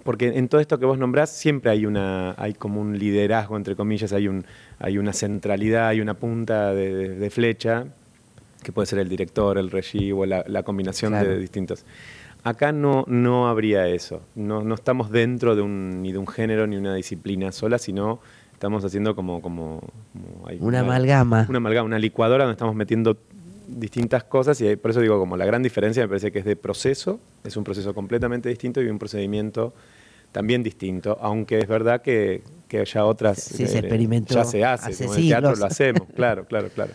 porque 0.03 0.29
en 0.37 0.49
todo 0.49 0.61
esto 0.61 0.79
que 0.79 0.85
vos 0.87 0.99
nombrás 0.99 1.31
siempre 1.31 1.71
hay 1.71 1.87
una 1.87 2.35
hay 2.37 2.53
como 2.55 2.81
un 2.81 2.99
liderazgo 2.99 3.57
entre 3.57 3.75
comillas 3.75 4.13
hay 4.13 4.29
un 4.29 4.45
hay 4.79 4.99
una 4.99 5.13
centralidad 5.13 5.89
hay 5.89 6.01
una 6.01 6.15
punta 6.15 6.75
de, 6.75 6.95
de- 6.95 7.09
de 7.17 7.31
flecha 7.31 7.87
que 8.63 8.73
puede 8.73 8.87
ser 8.87 8.99
el 8.99 9.09
director 9.09 9.57
el 9.57 9.71
regí 9.71 10.13
o 10.13 10.27
la, 10.27 10.45
la 10.47 10.63
combinación 10.63 11.13
Claro. 11.13 11.31
de 11.31 11.39
distintos 11.39 11.87
acá 12.43 12.73
no 12.73 13.05
no 13.09 13.49
habría 13.49 13.89
eso 13.89 14.21
no, 14.35 14.63
no 14.63 14.75
estamos 14.75 15.11
dentro 15.11 15.57
de 15.57 15.63
un 15.63 16.03
ni 16.03 16.13
de 16.13 16.19
un 16.19 16.27
género 16.27 16.67
ni 16.67 16.77
una 16.77 16.95
disciplina 16.95 17.51
sola 17.53 17.79
sino 17.79 18.21
estamos 18.65 18.83
haciendo 18.85 19.15
como 19.15 19.43
como, 19.43 19.81
como 20.13 20.47
hay 20.49 20.57
Una 20.61 20.81
amalgama. 20.81 21.47
una 21.49 21.59
amalgama 21.59 21.87
una 21.87 21.99
licuadora 21.99 22.45
donde 22.45 22.55
estamos 22.55 22.75
metiendo 22.75 23.19
distintas 23.69 24.25
cosas 24.25 24.59
y 24.61 24.77
por 24.77 24.91
eso 24.91 25.01
digo 25.01 25.19
como 25.19 25.37
la 25.37 25.45
gran 25.45 25.63
diferencia 25.63 26.03
me 26.03 26.09
parece 26.09 26.33
que 26.33 26.39
es 26.39 26.45
de 26.47 26.57
proceso 26.57 27.21
es 27.45 27.57
un 27.57 27.65
proceso 27.65 27.95
completamente 27.95 28.49
distinto 28.49 28.81
y 28.83 28.89
un 28.89 28.99
procedimiento 28.99 29.75
también 30.33 30.63
distinto 30.63 31.19
aunque 31.21 31.59
es 31.59 31.67
verdad 31.69 32.01
que, 32.03 32.43
que 32.69 32.85
ya 32.85 33.05
otras 33.05 33.39
eh, 33.53 33.57
Sí, 33.59 33.67
se 33.67 33.79
experimentó 33.81 34.35
ya 34.35 34.45
se 34.45 34.65
hace 34.65 34.93
hace 34.93 35.05
como 35.05 35.15
en 35.17 35.21
el 35.23 35.29
teatro 35.29 35.57
lo 35.57 35.67
hacemos 35.67 36.09
claro 36.17 36.45
claro 36.47 36.69
claro. 36.75 36.93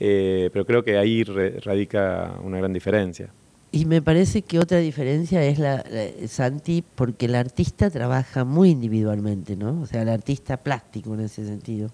Eh, 0.00 0.50
pero 0.52 0.64
creo 0.64 0.82
que 0.82 0.96
ahí 0.98 1.22
re- 1.24 1.60
radica 1.60 2.32
una 2.42 2.58
gran 2.58 2.72
diferencia 2.72 3.28
Y 3.74 3.86
me 3.86 4.02
parece 4.02 4.42
que 4.42 4.58
otra 4.58 4.78
diferencia 4.78 5.42
es 5.42 5.58
la, 5.58 5.76
la- 5.90 6.28
Santi, 6.28 6.84
porque 6.94 7.24
el 7.26 7.34
artista 7.34 7.88
trabaja 7.88 8.44
muy 8.44 8.68
individualmente, 8.70 9.56
¿no? 9.56 9.80
O 9.80 9.86
sea, 9.86 10.02
el 10.02 10.10
artista 10.10 10.58
plástico 10.58 11.14
en 11.14 11.20
ese 11.20 11.46
sentido. 11.46 11.88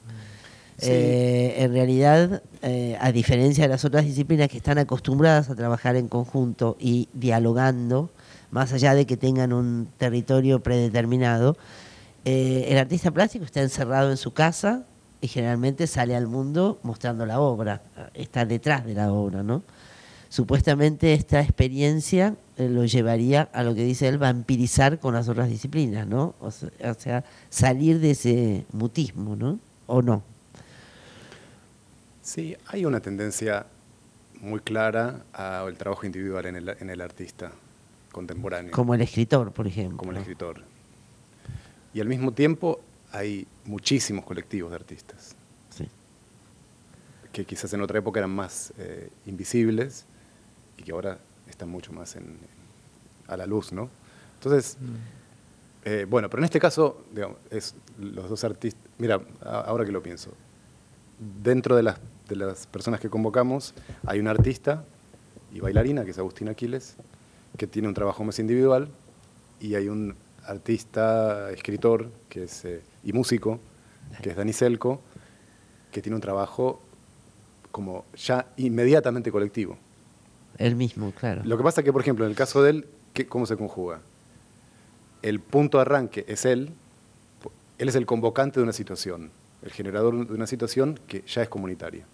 Sí. 0.76 0.88
Eh, 0.90 1.54
en 1.58 1.73
realidad, 1.73 2.42
eh, 2.62 2.97
a 3.00 3.12
diferencia 3.12 3.64
de 3.64 3.68
las 3.68 3.85
otras 3.85 4.04
disciplinas 4.04 4.49
que 4.49 4.56
están 4.56 4.78
acostumbradas 4.78 5.50
a 5.50 5.54
trabajar 5.54 5.94
en 5.97 6.08
conjunto 6.08 6.76
y 6.80 7.08
dialogando, 7.14 8.11
más 8.50 8.73
allá 8.73 8.94
de 8.94 9.06
que 9.06 9.16
tengan 9.16 9.52
un 9.52 9.88
territorio 9.99 10.61
predeterminado, 10.61 11.56
eh, 12.25 12.66
el 12.68 12.78
artista 12.78 13.12
plástico 13.12 13.44
está 13.44 13.62
encerrado 13.62 14.11
en 14.11 14.16
su 14.16 14.32
casa 14.32 14.85
y 15.20 15.28
generalmente 15.28 15.87
sale 15.87 16.16
al 16.16 16.26
mundo 16.26 16.78
mostrando 16.82 17.25
la 17.26 17.40
obra, 17.40 17.82
está 18.14 18.44
detrás 18.44 18.85
de 18.85 18.94
la 18.94 19.12
obra, 19.12 19.42
¿no? 19.44 19.62
Supuestamente 20.30 21.14
esta 21.14 21.40
experiencia 21.40 22.37
eh, 22.58 22.68
lo 22.68 22.85
llevaría 22.85 23.49
a 23.52 23.62
lo 23.62 23.75
que 23.75 23.82
dice 23.85 24.08
él, 24.08 24.18
vampirizar 24.18 24.99
con 24.99 25.14
las 25.14 25.28
otras 25.28 25.49
disciplinas, 25.49 26.06
¿no? 26.06 26.35
O 26.40 26.50
se- 26.50 26.66
o 26.87 26.94
sea, 26.94 27.25
salir 27.49 27.99
de 27.99 28.11
ese 28.11 28.66
mutismo, 28.73 29.37
¿no? 29.37 29.58
¿O 29.87 30.02
no? 30.02 30.23
Sí, 32.23 32.56
hay 32.66 32.85
una 32.85 33.00
tendencia 33.00 33.66
muy 34.40 34.61
clara 34.61 35.25
al 35.32 35.76
trabajo 35.76 36.04
individual 36.06 36.47
en 36.47 36.56
el, 36.56 36.68
en 36.80 36.90
el 36.90 37.00
artista 37.00 37.50
contemporáneo, 38.12 38.73
Como 38.73 38.94
el 38.94 39.00
escritor, 39.00 39.52
por 39.52 39.66
ejemplo. 39.66 39.97
como 39.97 40.12
el 40.12 40.18
escritor. 40.18 40.62
Y 41.94 42.00
al 42.00 42.06
mismo 42.08 42.32
tiempo 42.32 42.80
hay 43.12 43.47
muchísimos 43.64 44.25
colectivos 44.25 44.70
de 44.70 44.76
artistas, 44.76 45.35
Sí. 45.70 45.88
que 47.32 47.44
quizás 47.47 47.73
en 47.73 47.80
otra 47.80 47.99
época 47.99 48.20
eran 48.20 48.30
más 48.30 48.73
eh, 48.78 49.08
invisibles 49.26 50.04
y 50.78 50.82
que 50.82 50.92
ahora 50.92 51.18
están 51.49 51.68
mucho 51.68 51.92
más 51.92 52.16
en, 52.16 52.38
a 53.26 53.37
la 53.37 53.47
luz, 53.47 53.73
¿no? 53.73 53.90
Entonces, 54.35 54.76
eh, 55.85 56.06
bueno, 56.08 56.30
pero 56.30 56.40
en 56.40 56.44
este 56.44 56.61
caso, 56.61 57.04
digamos, 57.12 57.37
es 57.50 57.75
los 57.99 58.28
dos 58.30 58.44
artistas. 58.44 58.82
Mira, 58.99 59.20
a- 59.42 59.61
ahora 59.62 59.85
que 59.85 59.92
lo 59.92 60.02
pienso, 60.02 60.32
dentro 61.42 61.76
de 61.76 61.82
las, 61.82 61.99
de 62.28 62.37
las 62.37 62.66
personas 62.66 63.00
que 63.00 63.11
convocamos 63.11 63.75
hay 64.06 64.20
un 64.20 64.28
artista 64.28 64.85
y 65.52 65.61
bailarina, 65.61 66.04
que 66.04 66.11
es 66.12 66.18
Agustín 66.18 66.49
Aquiles, 66.49 66.94
que 67.56 67.66
tiene 67.66 67.88
un 67.88 67.94
trabajo 67.94 68.23
más 68.25 68.38
individual, 68.38 68.88
y 69.61 69.75
hay 69.75 69.88
un 69.88 70.14
artista, 70.47 71.50
escritor 71.50 72.11
que 72.28 72.44
es, 72.44 72.64
eh, 72.64 72.80
y 73.02 73.12
músico, 73.12 73.58
que 74.23 74.30
es 74.30 74.37
Dani 74.37 74.52
Selco, 74.52 75.00
que 75.90 76.00
tiene 76.02 76.14
un 76.16 76.23
trabajo 76.23 76.80
como 77.73 78.04
ya 78.16 78.47
inmediatamente 78.56 79.32
colectivo. 79.32 79.76
Él 80.58 80.74
mismo, 80.76 81.12
claro. 81.12 81.42
Lo 81.44 81.56
que 81.56 81.62
pasa 81.64 81.80
es 81.80 81.84
que, 81.84 81.92
por 81.92 82.02
ejemplo, 82.02 82.24
en 82.24 82.30
el 82.30 82.36
caso 82.36 82.62
de 82.62 82.70
él, 82.70 82.86
¿qué- 83.14 83.26
¿cómo 83.26 83.46
se 83.46 83.56
conjuga? 83.56 84.00
El 85.22 85.40
punto 85.40 85.78
de 85.78 85.82
arranque 85.82 86.24
es 86.28 86.44
él, 86.44 86.70
él 87.78 87.88
es 87.88 87.94
el 87.94 88.06
convocante 88.06 88.60
de 88.60 88.64
una 88.64 88.72
situación, 88.72 89.30
el 89.62 89.70
generador 89.72 90.26
de 90.26 90.34
una 90.34 90.46
situación 90.46 90.98
que 91.06 91.22
ya 91.26 91.42
es 91.42 91.48
comunitaria. 91.48 92.04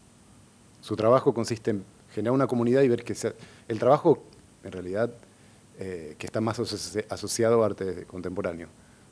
Su 0.80 0.96
trabajo 0.96 1.32
consiste 1.34 1.70
en 1.70 1.84
generar 2.14 2.32
una 2.34 2.46
comunidad 2.46 2.82
y 2.82 2.88
ver 2.88 3.02
que 3.04 3.14
se- 3.14 3.34
el 3.68 3.78
trabajo, 3.78 4.22
en 4.62 4.72
realidad, 4.72 5.10
eh, 5.78 6.14
que 6.18 6.26
está 6.26 6.40
más 6.40 6.58
asoci- 6.60 7.04
asociado 7.08 7.62
a 7.62 7.66
arte 7.66 8.04
contemporáneo. 8.06 8.68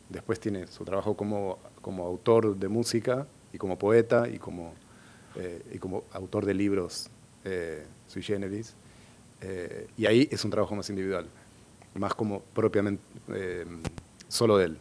Después 0.09 0.39
tiene 0.41 0.67
su 0.67 0.85
trabajo 0.85 1.17
como, 1.17 1.59
como 1.81 2.07
autor 2.07 2.57
de 2.57 2.69
música 2.69 3.27
y 3.53 3.59
como 3.59 3.79
poeta 3.79 4.29
y 4.29 4.39
como, 4.39 4.73
eh, 5.37 5.63
y 5.73 5.79
como 5.79 6.05
autor 6.13 6.45
de 6.45 6.55
libros 6.55 7.09
eh, 7.45 7.85
sui 8.07 8.23
generis. 8.23 8.75
Eh, 9.43 9.89
y 9.97 10.07
ahí 10.07 10.29
es 10.31 10.45
un 10.45 10.51
trabajo 10.51 10.75
más 10.77 10.89
individual, 10.91 11.27
más 11.95 12.15
como 12.15 12.41
propiamente 12.41 13.03
eh, 13.35 13.65
solo 14.29 14.57
de 14.59 14.67
él. 14.67 14.79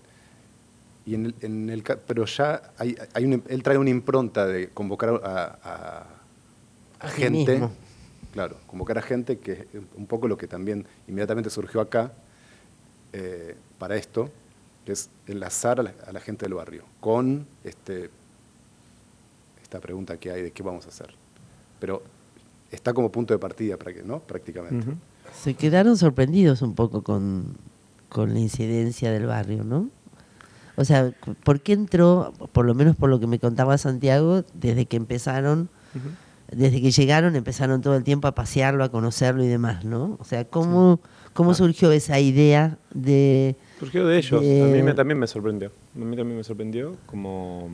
Y 1.06 1.16
en 1.16 1.26
el, 1.28 1.36
en 1.42 1.70
el 1.72 1.82
ca- 1.84 1.98
pero 2.06 2.26
ya 2.26 2.62
hay, 2.78 2.96
hay 3.14 3.26
un- 3.26 3.44
él 3.48 3.64
trae 3.64 3.78
una 3.78 3.90
impronta 3.90 4.46
de 4.46 4.70
convocar 4.70 5.20
a, 5.24 6.06
a- 7.00 7.08
gente, 7.10 7.54
mismo. 7.54 7.72
claro, 8.34 8.58
convocar 8.68 9.00
a 9.00 9.02
gente, 9.02 9.40
que 9.40 9.54
es 9.54 9.68
un 9.96 10.06
poco 10.06 10.28
lo 10.28 10.38
que 10.38 10.48
también 10.48 10.86
inmediatamente 11.08 11.50
surgió 11.50 11.82
acá 11.82 12.14
eh, 13.14 13.56
para 13.80 13.96
esto, 13.96 14.30
que 14.86 14.92
es 14.92 15.10
enlazar 15.26 15.80
a 15.80 15.84
la, 15.84 15.94
a 16.06 16.12
la 16.12 16.20
gente 16.20 16.46
del 16.46 16.54
barrio 16.54 16.84
con 17.00 17.48
este, 17.64 18.12
esta 19.64 19.80
pregunta 19.80 20.18
que 20.18 20.32
hay 20.32 20.44
de 20.44 20.52
qué 20.52 20.62
vamos 20.62 20.86
a 20.86 20.90
hacer. 20.90 21.14
Pero 21.80 22.04
está 22.72 22.94
como 22.94 23.12
punto 23.12 23.34
de 23.34 23.40
partida, 23.40 23.78
¿no? 24.06 24.20
Prácticamente. 24.20 24.88
Se 25.40 25.54
quedaron 25.54 25.98
sorprendidos 25.98 26.62
un 26.62 26.74
poco 26.76 27.04
con, 27.04 27.58
con 28.10 28.34
la 28.34 28.40
incidencia 28.40 29.12
del 29.12 29.26
barrio, 29.26 29.64
¿no? 29.64 29.90
O 30.78 30.86
sea, 30.86 31.14
¿por 31.44 31.60
qué 31.62 31.74
entró, 31.74 32.34
por 32.54 32.66
lo 32.66 32.74
menos 32.74 32.96
por 32.96 33.10
lo 33.10 33.20
que 33.20 33.28
me 33.28 33.40
contaba 33.40 33.78
Santiago, 33.78 34.44
desde 34.54 34.86
que 34.86 34.98
empezaron, 34.98 35.70
desde 36.52 36.82
que 36.82 36.92
llegaron, 36.92 37.36
empezaron 37.36 37.82
todo 37.82 37.96
el 37.96 38.04
tiempo 38.04 38.28
a 38.28 38.34
pasearlo, 38.36 38.84
a 38.84 38.90
conocerlo 38.90 39.44
y 39.44 39.48
demás, 39.48 39.84
¿no? 39.86 40.18
O 40.20 40.24
sea, 40.24 40.46
¿cómo, 40.46 41.00
cómo 41.34 41.52
Ah. 41.52 41.56
surgió 41.56 41.92
esa 41.92 42.20
idea 42.20 42.78
de... 42.94 43.56
Surgió 43.80 44.08
de 44.08 44.18
ellos. 44.18 44.42
de- 44.42 44.64
A 44.64 44.68
mí 44.68 44.82
me- 44.82 44.94
también 44.94 45.20
me 45.20 45.28
sorprendió. 45.28 45.72
A 45.96 46.00
mí 46.00 46.16
también 46.16 46.38
me 46.38 46.44
sorprendió. 46.44 46.96
Como 47.06 47.70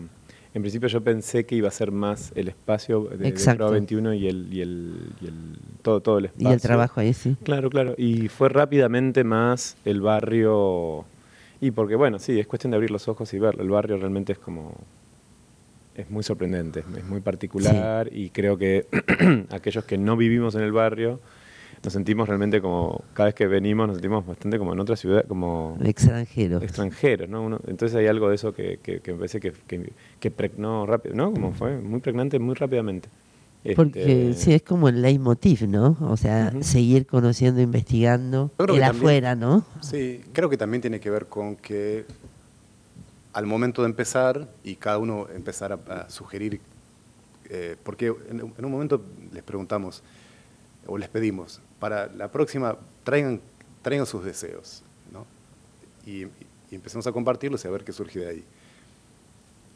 en 0.57 0.63
principio 0.63 0.89
yo 0.89 1.01
pensé 1.01 1.45
que 1.45 1.55
iba 1.55 1.67
a 1.69 1.71
ser 1.71 1.91
más 1.91 2.31
el 2.35 2.47
espacio 2.49 3.03
de, 3.03 3.31
de. 3.31 3.55
Proa 3.55 3.71
21 3.71 4.13
y 4.13 4.27
el, 4.27 4.53
y 4.53 4.61
el, 4.61 4.95
y 5.21 5.25
el- 5.27 5.57
todo, 5.81 6.01
todo 6.01 6.17
el 6.17 6.25
Y 6.25 6.27
espacio. 6.27 6.51
el 6.53 6.61
trabajo 6.61 6.99
ahí, 6.99 7.13
sí. 7.13 7.35
Claro, 7.43 7.69
claro. 7.69 7.95
Y 7.97 8.27
fue 8.27 8.49
rápidamente 8.49 9.23
más 9.23 9.77
el 9.85 10.01
barrio. 10.01 11.05
Y 11.61 11.71
porque, 11.71 11.95
bueno, 11.95 12.19
sí, 12.19 12.39
es 12.39 12.45
cuestión 12.47 12.71
de 12.71 12.75
abrir 12.75 12.91
los 12.91 13.07
ojos 13.07 13.33
y 13.33 13.39
verlo. 13.39 13.63
El 13.63 13.69
barrio 13.69 13.97
realmente 13.97 14.33
es 14.33 14.39
como. 14.39 14.73
Es 15.95 16.09
muy 16.11 16.21
sorprendente, 16.23 16.81
es 16.95 17.05
muy 17.05 17.21
particular 17.21 18.09
y 18.13 18.29
creo 18.29 18.55
que 18.57 18.85
aquellos 19.49 19.83
que 19.85 19.97
no 19.97 20.15
vivimos 20.15 20.53
en 20.53 20.61
el 20.61 20.71
barrio 20.71 21.19
nos 21.83 21.93
sentimos 21.93 22.27
realmente 22.27 22.61
como, 22.61 23.03
cada 23.13 23.27
vez 23.27 23.35
que 23.35 23.47
venimos 23.47 23.87
nos 23.87 23.97
sentimos 23.97 24.25
bastante 24.25 24.57
como 24.57 24.73
en 24.73 24.79
otra 24.79 24.95
ciudad, 24.95 25.25
como 25.27 25.77
Extranjero. 25.83 26.61
extranjeros, 26.61 27.29
¿no? 27.29 27.43
Uno- 27.43 27.59
entonces 27.67 27.95
hay 27.97 28.07
algo 28.07 28.29
de 28.29 28.35
eso 28.35 28.53
que, 28.53 28.79
que, 28.81 28.99
que 28.99 29.11
me 29.13 29.19
parece 29.19 29.39
que, 29.39 29.51
que, 29.67 29.91
que 30.19 30.31
pregnó 30.31 30.85
rápido, 30.85 31.15
¿no? 31.15 31.31
Como 31.31 31.53
fue 31.53 31.77
muy 31.77 31.99
pregnante 31.99 32.39
muy 32.39 32.55
rápidamente. 32.55 33.09
Porque 33.75 34.29
Este, 34.29 34.33
sí, 34.45 34.53
es 34.53 34.61
como 34.63 34.87
el 34.87 35.01
leitmotiv, 35.01 35.67
¿no? 35.67 35.97
O 36.01 36.15
sea, 36.15 36.53
seguir 36.61 37.05
conociendo, 37.05 37.59
investigando, 37.61 38.51
el 38.59 38.65
también- 38.67 38.83
afuera, 38.83 39.35
¿no? 39.35 39.65
Sí, 39.81 40.21
creo 40.31 40.49
que 40.49 40.57
también 40.57 40.81
tiene 40.81 40.99
que 40.99 41.09
ver 41.09 41.25
con 41.25 41.55
que 41.57 42.05
al 43.33 43.45
momento 43.45 43.83
de 43.83 43.89
empezar 43.89 44.47
y 44.63 44.75
cada 44.75 44.97
uno 44.97 45.27
empezar 45.35 45.71
a, 45.73 45.75
a 46.05 46.09
sugerir 46.09 46.59
eh, 47.49 47.75
porque 47.83 48.13
en, 48.29 48.41
un 48.65 48.71
momento 48.71 49.01
les 49.33 49.43
preguntamos 49.43 50.01
o 50.87 50.97
les 50.97 51.09
pedimos, 51.09 51.61
para 51.79 52.07
la 52.07 52.31
próxima 52.31 52.77
traigan, 53.03 53.41
traigan 53.81 54.05
sus 54.05 54.23
deseos, 54.23 54.83
¿no? 55.11 55.25
y, 56.05 56.23
y 56.71 56.75
empezamos 56.75 57.05
a 57.07 57.11
compartirlos 57.11 57.63
y 57.63 57.67
a 57.67 57.71
ver 57.71 57.83
qué 57.83 57.93
surge 57.93 58.19
de 58.19 58.27
ahí. 58.27 58.43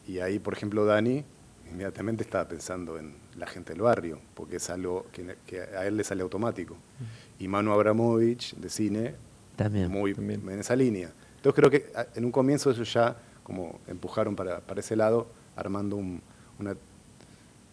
Y 0.06 0.18
ahí, 0.18 0.38
por 0.38 0.52
ejemplo, 0.54 0.84
Dani 0.84 1.24
inmediatamente 1.70 2.22
estaba 2.22 2.46
pensando 2.46 2.98
en 2.98 3.14
la 3.36 3.46
gente 3.46 3.72
del 3.72 3.82
barrio, 3.82 4.18
porque 4.34 4.56
es 4.56 4.70
algo 4.70 5.06
que, 5.12 5.60
a 5.60 5.86
él 5.86 5.96
le 5.96 6.04
sale 6.04 6.22
automático. 6.22 6.76
Y 7.38 7.48
Manu 7.48 7.72
Abramovich, 7.72 8.54
de 8.56 8.68
cine, 8.68 9.14
también, 9.56 9.90
muy 9.90 10.12
en 10.12 10.58
esa 10.58 10.76
línea. 10.76 11.10
Entonces 11.36 11.54
creo 11.54 11.70
que 11.70 11.92
en 12.14 12.24
un 12.24 12.30
comienzo 12.30 12.70
ellos 12.70 12.92
ya 12.92 13.16
como 13.42 13.80
empujaron 13.88 14.36
para, 14.36 14.60
para 14.60 14.80
ese 14.80 14.96
lado, 14.96 15.26
armando 15.56 15.96
una, 15.96 16.76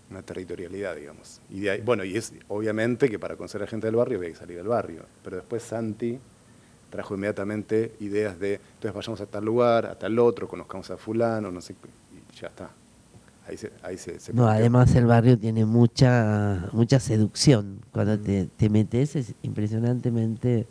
una, 0.09 0.21
territorialidad, 0.21 0.95
digamos. 0.95 1.41
Y 1.49 1.67
bueno, 1.81 2.03
y 2.03 2.17
es 2.17 2.33
obviamente 2.47 3.09
que 3.09 3.19
para 3.19 3.35
conocer 3.35 3.63
a 3.63 3.67
gente 3.67 3.87
del 3.87 3.95
barrio 3.95 4.17
había 4.17 4.29
que 4.29 4.35
salir 4.35 4.57
del 4.57 4.67
barrio, 4.67 5.05
pero 5.23 5.37
después 5.37 5.63
Santi 5.63 6.19
trajo 6.89 7.15
inmediatamente 7.15 7.95
ideas 7.99 8.39
de, 8.39 8.55
entonces 8.55 8.93
vayamos 8.93 9.21
a 9.21 9.25
tal 9.27 9.45
lugar, 9.45 9.85
a 9.85 9.97
tal 9.97 10.17
otro, 10.19 10.47
conozcamos 10.47 10.89
a 10.89 10.97
fulano, 10.97 11.51
no 11.51 11.61
sé, 11.61 11.75
y 12.11 12.35
ya 12.35 12.47
está. 12.47 12.71
Ahí 13.81 13.97
se, 13.97 14.11
no, 14.33 14.47
además 14.47 14.93
el 14.93 15.07
barrio 15.07 15.35
tiene 15.35 15.65
mucha 15.65 16.69
mucha 16.71 16.99
seducción. 16.99 17.79
Cuando 17.91 18.15
mm. 18.15 18.21
te, 18.21 18.45
te, 18.45 18.69
metes 18.69 19.15
es 19.15 19.33
impresionantemente 19.41 20.67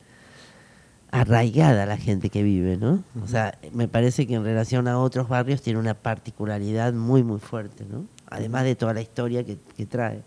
arraigada 1.11 1.87
la 1.87 1.97
gente 1.97 2.31
que 2.31 2.43
vive, 2.43 2.77
¿no? 2.77 3.03
O 3.23 3.27
sea, 3.27 3.59
me 3.73 3.89
parece 3.89 4.27
que 4.27 4.35
en 4.35 4.45
relación 4.45 4.87
a 4.89 4.99
otros 4.99 5.29
barrios 5.29 5.63
tiene 5.63 5.79
una 5.81 5.95
particularidad 5.95 6.93
muy, 6.93 7.25
muy 7.25 7.41
fuerte, 7.41 7.85
¿no? 7.85 8.05
Además 8.31 8.65
de 8.65 8.77
toda 8.77 8.95
la 8.95 9.01
historia 9.01 9.45
que, 9.45 9.87
trae. 9.87 10.23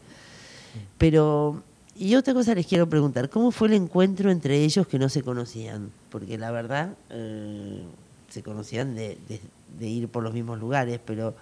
Pero, 0.97 1.63
y 1.95 2.15
otra 2.15 2.33
cosa 2.33 2.55
les 2.55 2.65
quiero 2.65 2.87
preguntar, 2.89 3.29
¿cómo 3.29 3.51
fue 3.51 3.67
el 3.67 3.75
encuentro 3.75 4.31
entre 4.31 4.63
ellos 4.63 4.87
que 4.87 4.97
no 4.99 5.09
se 5.09 5.21
conocían? 5.21 5.91
Porque 6.09 6.37
la 6.37 6.51
verdad, 6.51 6.95
eh, 7.09 7.83
se 8.29 8.43
conocían 8.43 8.95
de, 8.95 9.17
de 9.79 9.87
ir 9.87 10.07
por 10.07 10.23
los 10.23 10.33
mismos 10.33 10.59
lugares, 10.59 10.99
pero 11.05 11.35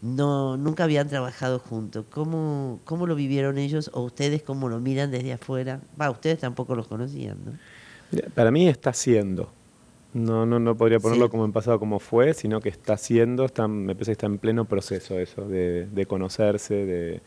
no 0.00 0.56
nunca 0.56 0.84
habían 0.84 1.08
trabajado 1.08 1.58
juntos. 1.58 2.04
¿Cómo, 2.10 2.80
¿Cómo 2.84 3.06
lo 3.06 3.14
vivieron 3.14 3.58
ellos 3.58 3.90
o 3.94 4.02
ustedes 4.02 4.42
cómo 4.42 4.68
lo 4.68 4.80
miran 4.80 5.10
desde 5.10 5.32
afuera? 5.32 5.80
Va, 6.00 6.10
ustedes 6.10 6.38
tampoco 6.38 6.74
los 6.74 6.86
conocían, 6.86 7.36
¿no? 7.44 7.52
Para 8.34 8.50
mí 8.50 8.68
está 8.68 8.92
siendo. 8.92 9.52
No, 10.14 10.46
no, 10.46 10.58
no 10.58 10.76
podría 10.76 11.00
ponerlo 11.00 11.28
como 11.28 11.44
en 11.44 11.52
pasado 11.52 11.78
como 11.78 11.98
fue, 11.98 12.32
sino 12.32 12.60
que 12.60 12.70
está 12.70 12.96
siendo, 12.96 13.44
está, 13.44 13.68
me 13.68 13.94
parece 13.94 14.10
que 14.10 14.12
está 14.12 14.26
en 14.26 14.38
pleno 14.38 14.64
proceso 14.64 15.18
eso, 15.18 15.46
de, 15.46 15.86
de 15.86 16.06
conocerse, 16.06 16.74
de 16.74 17.20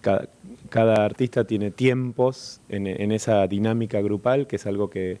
cada, 0.00 0.28
cada, 0.70 1.04
artista 1.04 1.44
tiene 1.44 1.70
tiempos 1.70 2.60
en, 2.68 2.86
en 2.86 3.12
esa 3.12 3.46
dinámica 3.46 4.00
grupal, 4.00 4.46
que 4.46 4.56
es 4.56 4.66
algo 4.66 4.88
que, 4.88 5.20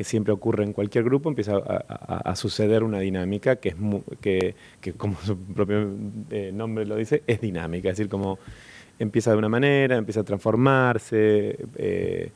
que 0.00 0.04
siempre 0.04 0.32
ocurre 0.32 0.64
en 0.64 0.72
cualquier 0.72 1.04
grupo, 1.04 1.28
empieza 1.28 1.56
a, 1.56 2.34
suceder 2.36 2.84
una 2.84 3.00
dinámica 3.00 3.56
que, 3.56 3.70
es 3.70 3.74
que, 4.20 4.54
que, 4.80 4.92
como 4.94 5.16
su 5.20 5.36
propio 5.36 5.90
eh, 6.30 6.52
nombre 6.54 6.86
lo 6.86 6.96
dice, 6.96 7.22
es 7.26 7.40
dinámica, 7.40 7.90
es 7.90 7.98
decir, 7.98 8.08
como 8.08 8.38
empieza 8.98 9.32
de 9.32 9.36
una 9.36 9.48
manera, 9.48 9.96
empieza 9.96 10.20
a 10.20 10.24
transformarse, 10.24 11.58
eh, 11.76 12.30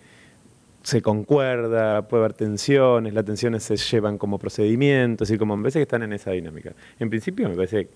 se 0.84 1.00
concuerda, 1.00 2.06
puede 2.06 2.24
haber 2.24 2.34
tensiones, 2.34 3.14
las 3.14 3.24
tensiones 3.24 3.62
se 3.62 3.76
llevan 3.76 4.18
como 4.18 4.38
procedimientos, 4.38 5.30
y 5.30 5.38
como 5.38 5.56
me 5.56 5.64
parece 5.64 5.78
que 5.78 5.84
están 5.84 6.02
en 6.02 6.12
esa 6.12 6.30
dinámica. 6.30 6.74
En 7.00 7.08
principio 7.08 7.49
me 7.49 7.56
parece 7.56 7.88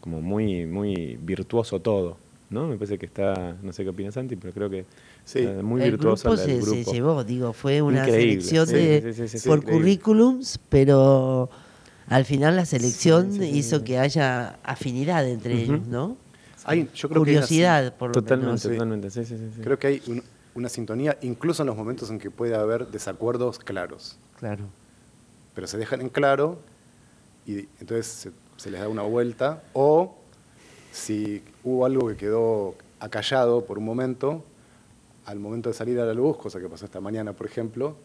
como 0.00 0.20
muy, 0.22 0.66
muy 0.66 1.18
virtuoso 1.20 1.80
todo. 1.80 2.16
¿no? 2.48 2.66
Me 2.66 2.76
parece 2.76 2.98
que 2.98 3.06
está, 3.06 3.56
no 3.62 3.72
sé 3.72 3.84
qué 3.84 3.90
opinas 3.90 4.14
Santi, 4.14 4.36
pero 4.36 4.52
creo 4.52 4.68
que 4.68 4.84
sí. 5.24 5.46
muy 5.62 5.82
virtuosa 5.82 6.30
el 6.30 6.60
grupo. 6.60 6.74
Se, 6.74 6.84
se 6.84 6.92
llevó, 6.92 7.22
digo, 7.24 7.52
fue 7.52 7.82
una 7.82 8.04
selección 8.06 8.66
de, 8.66 9.14
por 9.46 9.62
currículums, 9.62 10.58
pero 10.68 11.48
al 12.08 12.24
final 12.24 12.56
la 12.56 12.64
selección 12.64 13.40
hizo 13.42 13.84
que 13.84 13.98
haya 13.98 14.58
afinidad 14.64 15.28
entre 15.28 15.62
ellos, 15.62 15.86
¿no? 15.86 16.16
Hay, 16.64 16.88
yo 16.94 17.08
creo 17.08 17.20
Curiosidad, 17.20 17.94
por 17.96 18.08
lo 18.08 18.14
totalmente, 18.14 18.68
Totalmente, 18.68 19.10
sí, 19.10 19.24
sí, 19.24 19.36
sí. 19.36 19.62
Creo 19.62 19.78
que 19.78 19.86
hay 19.86 20.02
una 20.60 20.68
sintonía, 20.68 21.18
incluso 21.22 21.62
en 21.62 21.66
los 21.66 21.76
momentos 21.76 22.10
en 22.10 22.18
que 22.18 22.30
puede 22.30 22.54
haber 22.54 22.86
desacuerdos 22.88 23.58
claros. 23.58 24.18
Claro. 24.38 24.64
Pero 25.54 25.66
se 25.66 25.78
dejan 25.78 26.00
en 26.00 26.08
claro 26.08 26.58
y 27.46 27.68
entonces 27.80 28.06
se, 28.06 28.32
se 28.56 28.70
les 28.70 28.80
da 28.80 28.88
una 28.88 29.02
vuelta 29.02 29.62
o 29.72 30.16
si 30.92 31.42
hubo 31.64 31.84
algo 31.84 32.08
que 32.08 32.16
quedó 32.16 32.74
acallado 33.00 33.64
por 33.64 33.78
un 33.78 33.84
momento, 33.84 34.44
al 35.24 35.38
momento 35.38 35.68
de 35.68 35.74
salir 35.74 35.98
a 36.00 36.04
la 36.04 36.14
luz, 36.14 36.36
cosa 36.36 36.60
que 36.60 36.68
pasó 36.68 36.84
esta 36.84 37.00
mañana, 37.00 37.32
por 37.32 37.46
ejemplo, 37.46 37.96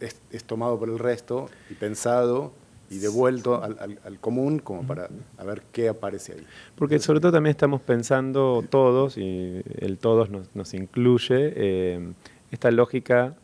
es, 0.00 0.44
tomado 0.44 0.78
por 0.78 0.88
el 0.88 0.98
resto 0.98 1.48
y 1.68 1.74
pensado 1.74 2.52
y 2.90 2.98
devuelto 2.98 3.62
al, 3.62 4.18
común 4.20 4.58
como 4.58 4.82
para 4.82 5.08
ver 5.44 5.62
qué 5.72 5.88
aparece 5.88 6.32
ahí. 6.32 6.46
Porque 6.74 6.98
sobre 6.98 7.20
todo 7.20 7.32
también 7.32 7.52
estamos 7.52 7.80
pensando 7.80 8.64
todos, 8.68 9.16
y 9.16 9.62
el 9.78 9.96
todos 9.98 10.28
nos, 10.30 10.74
incluye, 10.74 11.52
eh, 11.56 12.12
esta 12.50 12.70
lógica 12.70 13.34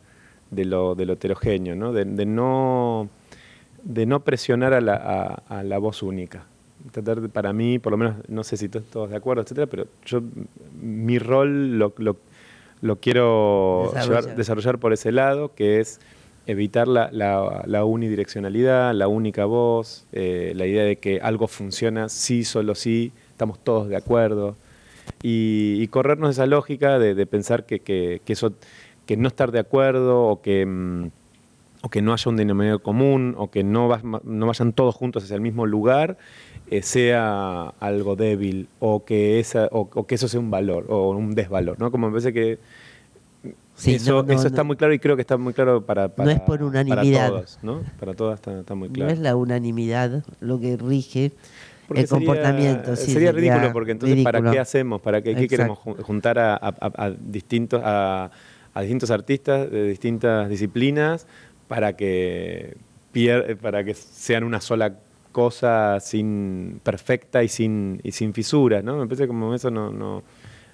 de 0.51 0.65
lo, 0.65 0.95
de 0.95 1.07
lo 1.07 1.15
heterogéneo, 1.15 1.77
¿no? 1.77 1.93
De, 1.93 2.05
no, 2.05 3.09
de 3.85 4.05
no 4.05 4.21
presionar 4.21 4.75
a 4.75 4.81
la, 4.81 5.43
a 5.49 5.63
la 5.63 5.79
voz 5.79 6.03
única 6.03 6.45
tratar 6.91 7.29
para 7.31 7.53
mí, 7.53 7.79
por 7.79 7.93
lo 7.93 7.97
menos, 7.97 8.17
no 8.29 8.45
sé 8.45 8.57
si 8.57 8.69
todos 8.69 9.11
de 9.11 9.17
acuerdo, 9.17 9.43
etcétera, 9.43 9.67
pero 9.67 9.87
yo 10.05 10.21
mi 10.81 11.19
rol 11.19 11.79
lo, 11.79 11.95
lo, 12.81 12.97
quiero 12.97 13.93
desarrollar. 14.37 14.79
por 14.79 14.93
ese 14.93 15.13
lado, 15.13 15.55
que 15.55 15.81
es 15.81 16.01
evitar 16.47 16.89
la, 16.89 17.11
la, 17.13 17.85
unidireccionalidad, 17.85 18.95
la 18.95 19.09
única 19.09 19.45
voz, 19.45 20.07
eh, 20.13 20.53
la 20.55 20.67
idea 20.67 20.85
de 20.85 20.97
que 20.97 21.21
algo 21.21 21.49
funciona 21.49 22.09
sí, 22.09 22.45
solo 22.45 22.75
sí, 22.75 23.13
estamos 23.31 23.59
todos 23.59 23.89
de 23.89 23.97
acuerdo. 23.97 24.57
Y, 25.23 25.87
corrernos 25.89 26.31
esa 26.31 26.47
lógica 26.47 26.99
de, 26.99 27.27
pensar 27.27 27.65
que, 27.65 27.81
que, 27.81 28.21
eso, 28.27 28.53
que 29.07 29.17
no 29.17 29.29
estar 29.29 29.53
de 29.53 29.61
acuerdo 29.61 30.25
o 30.25 30.41
que... 30.41 30.67
Mm, 30.67 31.11
o 31.83 31.89
que 31.89 32.03
no 32.03 32.13
haya 32.13 32.29
un 32.29 32.37
denominador 32.37 32.83
común, 32.83 33.37
o 33.39 33.51
que 33.51 33.63
no, 33.63 33.89
no 34.25 34.47
vayan 34.47 34.73
todos 34.73 34.95
juntos 34.97 35.23
hacia 35.23 35.37
el 35.37 35.41
mismo 35.41 35.67
lugar, 35.67 36.17
eh, 36.69 36.83
sea 36.83 37.75
algo 37.79 38.17
débil 38.17 38.69
o 38.81 39.05
que, 39.05 39.39
esa, 39.39 39.69
o, 39.71 40.05
que 40.05 40.17
eso 40.17 40.27
sea 40.27 40.41
un 40.41 40.51
valor 40.51 40.87
o 40.89 41.11
un 41.11 41.37
desvalor, 41.37 41.79
¿no? 41.79 41.93
Como 41.93 42.09
me 42.09 42.13
parece 42.13 42.33
que 42.33 42.59
eso, 43.85 44.25
eso 44.29 44.47
está 44.47 44.65
muy 44.65 44.77
claro 44.77 44.95
y 44.95 44.99
creo 44.99 45.17
que 45.17 45.23
está 45.23 45.37
muy 45.37 45.53
claro 45.53 45.85
para, 45.85 46.09
para, 46.09 46.25
no 46.25 46.31
es 46.31 46.41
por 46.41 46.63
unanimidad. 46.63 47.29
para 47.29 47.41
todos, 47.41 47.59
¿no? 47.63 47.83
Para 47.99 48.15
todas 48.15 48.41
está, 48.41 48.75
muy 48.75 48.89
claro. 48.89 49.09
No 49.09 49.15
es 49.15 49.21
la 49.21 49.37
unanimidad 49.37 50.25
lo 50.41 50.59
que 50.61 50.77
rige 50.77 51.33
el 51.95 52.09
comportamiento. 52.09 52.97
sería, 52.97 53.33
ridículo 53.33 53.73
porque 53.73 53.93
entonces 53.93 54.23
¿para 54.23 54.51
qué 54.51 54.59
hacemos? 54.59 55.01
¿Para 55.01 55.23
qué, 55.23 55.47
queremos 55.47 55.79
juntar 55.79 56.39
a, 56.39 57.13
distintos, 57.21 57.81
a, 57.85 58.31
distintos 58.81 59.11
artistas 59.11 59.71
de 59.71 59.89
distintas 59.89 60.49
disciplinas 60.49 61.27
para 61.69 61.95
que, 61.95 62.77
para 63.61 63.85
que 63.85 63.95
sean 63.95 64.45
una 64.45 64.61
sola 64.61 64.95
cosa 65.33 66.01
sin 66.01 66.81
perfecta 66.83 67.45
y 67.45 67.49
sin, 67.49 68.01
y 68.03 68.13
sin 68.13 68.33
fisuras, 68.33 68.83
¿no? 68.83 68.97
Me 68.97 69.05
parece 69.05 69.27
como 69.27 69.55
eso 69.55 69.71
no, 69.71 69.91
no 69.91 70.23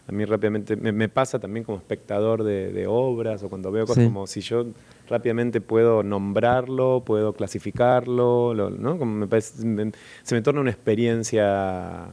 a 0.08 0.12
mí 0.12 0.24
rápidamente 0.24 0.76
me, 0.76 1.08
pasa 1.08 1.38
también 1.38 1.64
como 1.64 1.78
espectador 1.78 2.42
de, 2.42 2.86
obras 2.88 3.42
o 3.42 3.48
cuando 3.48 3.70
veo 3.70 3.86
cosas 3.86 4.04
como 4.04 4.26
si 4.26 4.40
yo 4.40 4.66
rápidamente 5.08 5.60
puedo 5.60 6.02
nombrarlo, 6.02 7.02
puedo 7.04 7.32
clasificarlo, 7.32 8.54
¿no? 8.70 8.98
Como 8.98 9.14
me 9.14 9.26
parece, 9.26 9.62
se 10.22 10.34
me 10.34 10.42
torna 10.42 10.60
una 10.60 10.70
experiencia 10.70 12.08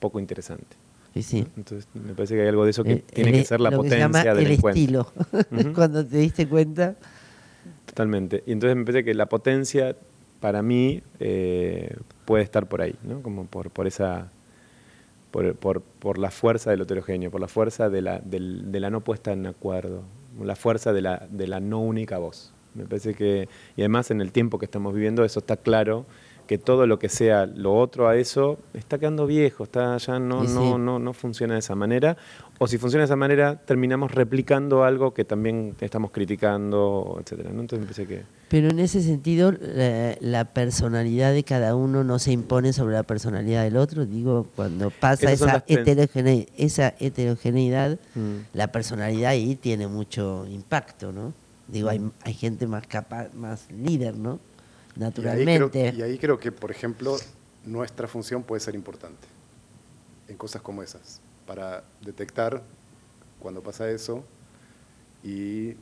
poco 0.00 0.18
interesante. 0.18 0.84
Sí, 1.22 1.46
Entonces 1.56 1.88
me 1.94 2.12
parece 2.12 2.34
que 2.34 2.42
hay 2.42 2.48
algo 2.48 2.64
de 2.64 2.70
eso 2.70 2.82
que 2.82 2.96
tiene 2.96 3.30
que 3.30 3.44
ser 3.44 3.60
la 3.60 3.70
potencia 3.70 4.34
del 4.34 4.46
el 4.46 4.52
estilo. 4.52 5.12
Cuando 5.74 6.04
te 6.04 6.18
diste 6.18 6.48
cuenta. 6.48 6.96
Totalmente. 7.86 8.42
Y 8.46 8.52
entonces 8.52 8.76
me 8.76 8.84
parece 8.84 9.04
que 9.04 9.14
la 9.14 9.26
potencia 9.26 9.96
para 10.40 10.62
mí 10.62 11.02
eh, 11.20 11.96
puede 12.24 12.42
estar 12.42 12.66
por 12.66 12.82
ahí, 12.82 12.96
¿no? 13.04 13.22
Como 13.22 13.46
por, 13.46 13.70
por 13.70 13.86
esa. 13.86 14.30
Por, 15.34 15.82
por, 15.82 16.18
la 16.18 16.30
fuerza 16.30 16.70
del 16.70 16.82
heterogéneo, 16.82 17.28
por 17.28 17.40
la 17.40 17.48
fuerza 17.48 17.90
de 17.90 18.02
la, 18.02 18.20
de 18.20 18.78
la 18.78 18.88
no 18.90 19.00
puesta 19.00 19.32
en 19.32 19.46
acuerdo, 19.46 20.04
la 20.40 20.54
fuerza 20.54 20.92
de 20.92 21.02
la, 21.02 21.26
de 21.28 21.48
la 21.48 21.58
no 21.58 21.80
única 21.80 22.18
voz. 22.18 22.54
Me 22.74 22.84
parece 22.84 23.14
que, 23.14 23.48
y 23.76 23.80
además 23.80 24.12
en 24.12 24.20
el 24.20 24.30
tiempo 24.30 24.58
que 24.58 24.64
estamos 24.64 24.94
viviendo, 24.94 25.24
eso 25.24 25.40
está 25.40 25.56
claro 25.56 26.06
que 26.46 26.58
todo 26.58 26.86
lo 26.86 26.98
que 26.98 27.08
sea 27.08 27.46
lo 27.46 27.74
otro 27.74 28.08
a 28.08 28.16
eso 28.16 28.58
está 28.74 28.98
quedando 28.98 29.26
viejo, 29.26 29.64
está 29.64 29.96
ya 29.96 30.18
no, 30.18 30.46
sí. 30.46 30.52
no, 30.54 30.78
no, 30.78 30.98
no 30.98 31.12
funciona 31.12 31.54
de 31.54 31.60
esa 31.60 31.74
manera. 31.74 32.16
O 32.58 32.68
si 32.68 32.78
funciona 32.78 33.00
de 33.02 33.06
esa 33.06 33.16
manera, 33.16 33.56
terminamos 33.56 34.12
replicando 34.12 34.84
algo 34.84 35.12
que 35.12 35.24
también 35.24 35.74
estamos 35.80 36.12
criticando, 36.12 37.18
etcétera. 37.20 37.50
¿no? 37.52 37.62
Entonces 37.62 37.98
me 37.98 38.06
que. 38.06 38.22
Pero 38.48 38.68
en 38.68 38.78
ese 38.78 39.02
sentido, 39.02 39.52
la, 39.52 40.16
la 40.20 40.44
personalidad 40.44 41.32
de 41.32 41.42
cada 41.42 41.74
uno 41.74 42.04
no 42.04 42.18
se 42.20 42.30
impone 42.30 42.72
sobre 42.72 42.94
la 42.94 43.02
personalidad 43.02 43.64
del 43.64 43.76
otro. 43.76 44.06
Digo, 44.06 44.46
cuando 44.54 44.90
pasa 44.90 45.32
heterogene- 45.66 46.46
esa 46.56 46.94
heterogeneidad, 47.00 47.98
Mm. 48.14 48.36
la 48.56 48.68
personalidad 48.68 49.30
ahí 49.30 49.56
tiene 49.56 49.88
mucho 49.88 50.46
impacto, 50.46 51.10
¿no? 51.12 51.32
Digo, 51.66 51.88
hay, 51.88 52.00
hay 52.22 52.34
gente 52.34 52.66
más 52.66 52.86
capaz, 52.86 53.32
más 53.34 53.66
líder, 53.72 54.16
¿no? 54.16 54.38
Y 54.96 55.02
ahí, 55.02 55.10
creo, 55.12 55.30
Naturalmente. 55.66 55.94
y 55.96 56.02
ahí 56.02 56.18
creo 56.18 56.38
que, 56.38 56.52
por 56.52 56.70
ejemplo, 56.70 57.16
nuestra 57.64 58.06
función 58.06 58.42
puede 58.42 58.60
ser 58.60 58.74
importante 58.74 59.26
en 60.28 60.36
cosas 60.36 60.62
como 60.62 60.82
esas, 60.82 61.20
para 61.46 61.82
detectar 62.00 62.62
cuando 63.40 63.62
pasa 63.62 63.90
eso 63.90 64.24
y 65.22 65.74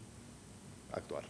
actuar. 0.93 1.25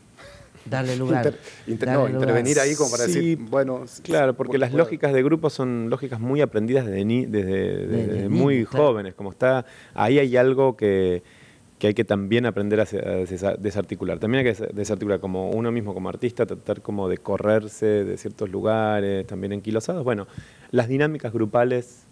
Darle 0.65 0.95
lugar. 0.97 1.27
Inter- 1.27 1.41
inter- 1.67 1.89
darle 1.89 2.03
no, 2.05 2.09
lugar. 2.09 2.23
intervenir 2.29 2.61
ahí 2.61 2.77
como 2.77 2.91
para 2.93 3.07
Sí, 3.07 3.13
decir, 3.15 3.39
bueno... 3.39 3.85
Claro, 4.05 4.35
porque 4.37 4.59
las 4.59 4.73
lógicas 4.73 5.13
de 5.13 5.23
grupo 5.25 5.51
son 5.51 5.91
lógicas 5.91 6.21
muy 6.21 6.41
aprendidas 6.41 6.87
desde, 6.87 7.05
ni- 7.05 7.27
desde, 7.27 7.87
desde 7.89 8.07
Desde 8.13 8.29
muy 8.29 8.65
claro. 8.65 8.87
jóvenes. 8.87 9.15
Como 9.15 9.31
está, 9.31 9.67
ahí 9.93 10.21
hay 10.21 10.37
algo 10.37 10.77
que, 10.77 11.25
que 11.83 11.89
hay 11.89 11.95
que 11.95 12.05
también 12.05 12.47
aprender 12.47 12.79
a, 12.81 12.85
desarticular. 13.59 14.21
También 14.21 14.47
hay 14.47 14.55
que 14.55 14.63
des- 14.63 14.73
desarticular 14.73 15.19
como 15.19 15.51
uno 15.51 15.73
mismo, 15.73 15.93
como 15.95 16.09
artista, 16.11 16.47
tratar 16.47 16.81
como 16.81 17.09
de 17.09 17.19
correrse 17.19 18.05
de 18.05 18.17
ciertos 18.19 18.51
lugares, 18.51 19.27
también 19.27 19.53
enquilosados. 19.53 20.05
Bueno, 20.05 20.29
las 20.71 20.87
dinámicas 20.87 21.33
grupales 21.33 22.05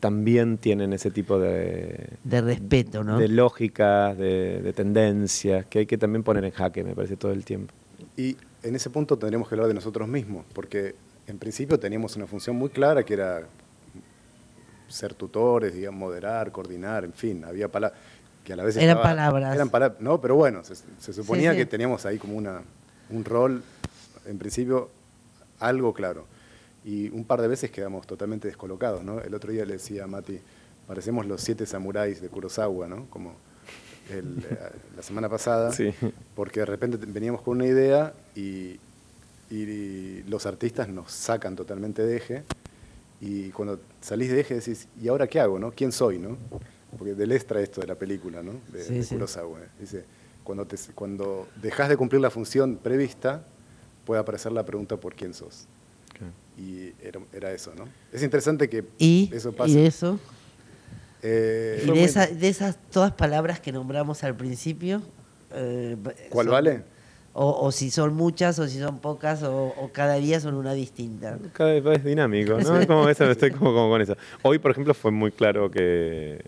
también 0.00 0.58
tienen 0.58 0.92
ese 0.92 1.12
tipo 1.12 1.38
de, 1.38 2.14
De 2.24 2.40
respeto, 2.40 3.04
¿no? 3.04 3.16
de 3.16 3.28
lógicas, 3.28 4.18
de, 4.18 4.60
de 4.60 4.72
tendencias, 4.72 5.66
que 5.66 5.78
hay 5.78 5.86
que 5.86 5.98
también 5.98 6.24
poner 6.24 6.44
en 6.44 6.50
jaque, 6.50 6.82
me 6.82 6.96
parece, 6.96 7.16
todo 7.16 7.30
el 7.30 7.44
tiempo. 7.44 7.72
Y 8.16 8.36
en 8.64 8.74
ese 8.74 8.90
punto 8.90 9.16
tendremos 9.16 9.48
que 9.48 9.54
hablar 9.54 9.68
de 9.68 9.74
nosotros 9.74 10.08
mismos, 10.08 10.44
porque 10.52 10.96
en 11.28 11.38
principio 11.38 11.78
teníamos 11.78 12.16
una 12.16 12.26
función 12.26 12.56
muy 12.56 12.70
clara 12.70 13.04
que 13.04 13.14
era 13.14 13.42
ser 14.88 15.14
tutores, 15.14 15.74
digamos, 15.74 16.00
moderar, 16.00 16.50
coordinar, 16.50 17.04
en 17.04 17.12
fin, 17.12 17.44
había 17.44 17.68
palabras 17.68 18.00
que 18.44 18.52
a 18.52 18.56
la 18.56 18.64
vez 18.64 18.76
Eran 18.76 18.88
estaba- 18.90 19.02
palabras. 19.02 19.54
Eran 19.54 19.70
palabras, 19.70 20.00
no, 20.00 20.20
pero 20.20 20.34
bueno, 20.36 20.64
se, 20.64 20.74
se 20.74 21.12
suponía 21.12 21.52
sí. 21.52 21.58
que 21.58 21.66
teníamos 21.66 22.04
ahí 22.06 22.18
como 22.18 22.34
una, 22.36 22.62
un 23.10 23.24
rol, 23.24 23.62
en 24.26 24.38
principio, 24.38 24.90
algo 25.60 25.92
claro. 25.94 26.26
Y 26.84 27.08
un 27.10 27.24
par 27.24 27.40
de 27.40 27.48
veces 27.48 27.70
quedamos 27.70 28.06
totalmente 28.06 28.48
descolocados, 28.48 29.04
¿no? 29.04 29.20
El 29.20 29.34
otro 29.34 29.52
día 29.52 29.64
le 29.64 29.74
decía 29.74 30.04
a 30.04 30.06
Mati, 30.08 30.40
parecemos 30.88 31.26
los 31.26 31.40
siete 31.40 31.64
samuráis 31.66 32.20
de 32.20 32.28
Kurosawa, 32.28 32.88
¿no? 32.88 33.06
Como 33.10 33.34
el, 34.10 34.38
eh, 34.50 34.58
la 34.96 35.02
semana 35.02 35.28
pasada 35.28 35.70
Sí. 35.72 35.94
porque 36.34 36.60
de 36.60 36.66
repente 36.66 36.98
te- 36.98 37.06
veníamos 37.06 37.42
con 37.42 37.56
una 37.58 37.66
idea 37.66 38.12
y, 38.34 38.80
y 39.50 40.24
los 40.24 40.44
artistas 40.46 40.88
nos 40.88 41.12
sacan 41.12 41.54
totalmente 41.54 42.02
de 42.02 42.16
eje 42.16 42.42
y 43.20 43.50
cuando 43.50 43.78
salís 44.00 44.32
de 44.32 44.40
eje 44.40 44.54
decís, 44.56 44.88
¿y 45.00 45.06
ahora 45.06 45.28
qué 45.28 45.38
hago? 45.38 45.60
No? 45.60 45.70
¿Quién 45.70 45.92
soy? 45.92 46.18
No? 46.18 46.36
Porque 46.98 47.14
del 47.14 47.32
extra 47.32 47.60
esto 47.60 47.80
de 47.80 47.86
la 47.86 47.94
película, 47.94 48.42
¿no? 48.42 48.52
de, 48.72 48.82
Sí, 48.84 49.16
de. 49.16 49.26
Dice, 49.80 50.04
cuando, 50.44 50.66
te, 50.66 50.76
cuando 50.94 51.48
dejas 51.62 51.88
de 51.88 51.96
cumplir 51.96 52.20
la 52.20 52.30
función 52.30 52.76
prevista, 52.76 53.44
puede 54.04 54.20
aparecer 54.20 54.52
la 54.52 54.64
pregunta 54.64 54.96
por 54.96 55.14
quién 55.14 55.34
sos. 55.34 55.66
Y 56.58 56.92
era, 57.02 57.18
era 57.32 57.50
eso, 57.52 57.72
¿no? 57.74 57.84
Es 58.12 58.22
interesante 58.22 58.68
que 58.68 58.84
Y, 58.98 59.30
eso 59.32 59.50
y 59.50 59.52
pase. 59.52 59.74
de 59.74 59.86
eso, 59.86 60.18
Eh, 61.22 61.84
y 61.86 61.90
de, 61.92 62.04
esa- 62.04 62.26
de 62.26 62.48
esas 62.48 62.76
todas 62.90 63.12
palabras 63.12 63.60
que 63.60 63.72
nombramos 63.72 64.22
al 64.24 64.36
principio. 64.36 65.00
eh, 65.54 65.96
¿Cuál 66.30 66.46
son- 66.46 66.52
vale? 66.52 66.82
O, 67.34 67.66
o 67.66 67.72
si 67.72 67.90
son 67.90 68.12
muchas, 68.14 68.58
o 68.58 68.68
si 68.68 68.78
son 68.78 68.98
pocas, 68.98 69.42
o, 69.42 69.68
o 69.68 69.90
cada 69.92 70.14
día 70.16 70.38
son 70.40 70.54
una 70.54 70.74
distinta. 70.74 71.38
Cada 71.54 71.72
vez 71.72 71.82
más 71.84 72.04
dinámico, 72.04 72.58
¿no? 72.58 72.58
Es 72.80 72.86
como 72.86 73.08
eso, 73.08 73.30
estoy 73.30 73.50
como, 73.52 73.72
como 73.72 73.88
con 73.88 74.02
eso. 74.02 74.16
Hoy, 74.42 74.58
por 74.58 74.70
ejemplo, 74.72 74.92
fue 74.92 75.10
muy 75.10 75.30
claro 75.32 75.70
que, 75.70 76.44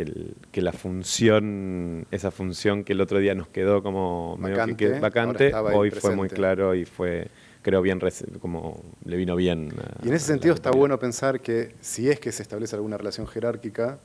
el, 0.00 0.34
que 0.52 0.62
la 0.62 0.72
función, 0.72 2.06
esa 2.10 2.30
función 2.30 2.84
que 2.84 2.92
el 2.92 3.00
otro 3.00 3.18
día 3.18 3.34
nos 3.34 3.48
quedó 3.48 3.82
como 3.82 4.36
medio 4.36 4.56
que- 4.76 4.98
Vacante, 5.00 5.50
que 5.50 5.56
hoy 5.56 5.90
fue 5.90 6.16
muy 6.16 6.28
claro 6.28 6.74
y 6.74 6.84
fue, 6.84 7.28
creo, 7.62 7.82
bien, 7.82 8.00
como 8.40 8.82
le 9.04 9.16
vino 9.16 9.36
bien. 9.36 9.72
a- 9.78 10.04
Y 10.04 10.08
en 10.08 10.14
ese 10.14 10.24
a 10.24 10.28
sentido 10.34 10.54
está 10.54 10.70
bueno 10.70 10.98
pensar 10.98 11.40
que 11.40 11.74
si 11.80 12.08
es 12.08 12.18
que 12.20 12.32
se 12.32 12.42
establece 12.42 12.74
alguna 12.76 12.96
relación 12.96 13.26
jerárquica, 13.26 13.98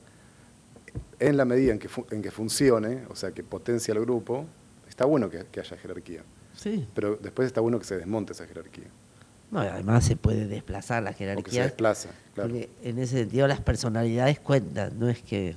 en 1.18 1.36
la 1.36 1.44
medida 1.44 1.72
en 1.72 1.78
que, 1.78 1.88
fu- 1.88 2.06
en 2.10 2.22
que 2.22 2.30
funcione, 2.30 3.02
o 3.08 3.16
sea, 3.16 3.32
que 3.32 3.42
potencia 3.42 3.92
al 3.94 4.00
grupo, 4.00 4.46
está 4.88 5.04
bueno 5.06 5.28
que, 5.30 5.44
que 5.50 5.60
haya 5.60 5.76
jerarquía. 5.76 6.22
Sí. 6.54 6.86
Pero 6.94 7.16
después 7.16 7.46
está 7.46 7.60
bueno 7.60 7.78
que 7.78 7.84
se 7.84 7.96
desmonte 7.96 8.32
esa 8.32 8.46
jerarquía. 8.46 8.86
No, 9.50 9.60
además 9.60 10.04
se 10.04 10.16
puede 10.16 10.46
desplazar 10.46 11.02
la 11.02 11.10
O 11.10 11.12
que 11.12 11.18
se 11.18 11.24
jerarquía. 11.26 11.62
desplaza, 11.64 12.10
claro. 12.34 12.50
Porque 12.50 12.68
en 12.82 12.98
ese 12.98 13.18
sentido 13.18 13.46
las 13.46 13.60
personalidades 13.60 14.40
cuentan, 14.40 14.98
no 14.98 15.08
es 15.08 15.22
que. 15.22 15.54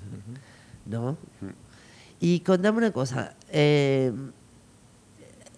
¿No? 0.86 1.18
Y 2.20 2.40
contame 2.42 2.78
una 2.80 2.92
cosa. 2.92 3.36
eh, 3.52 4.12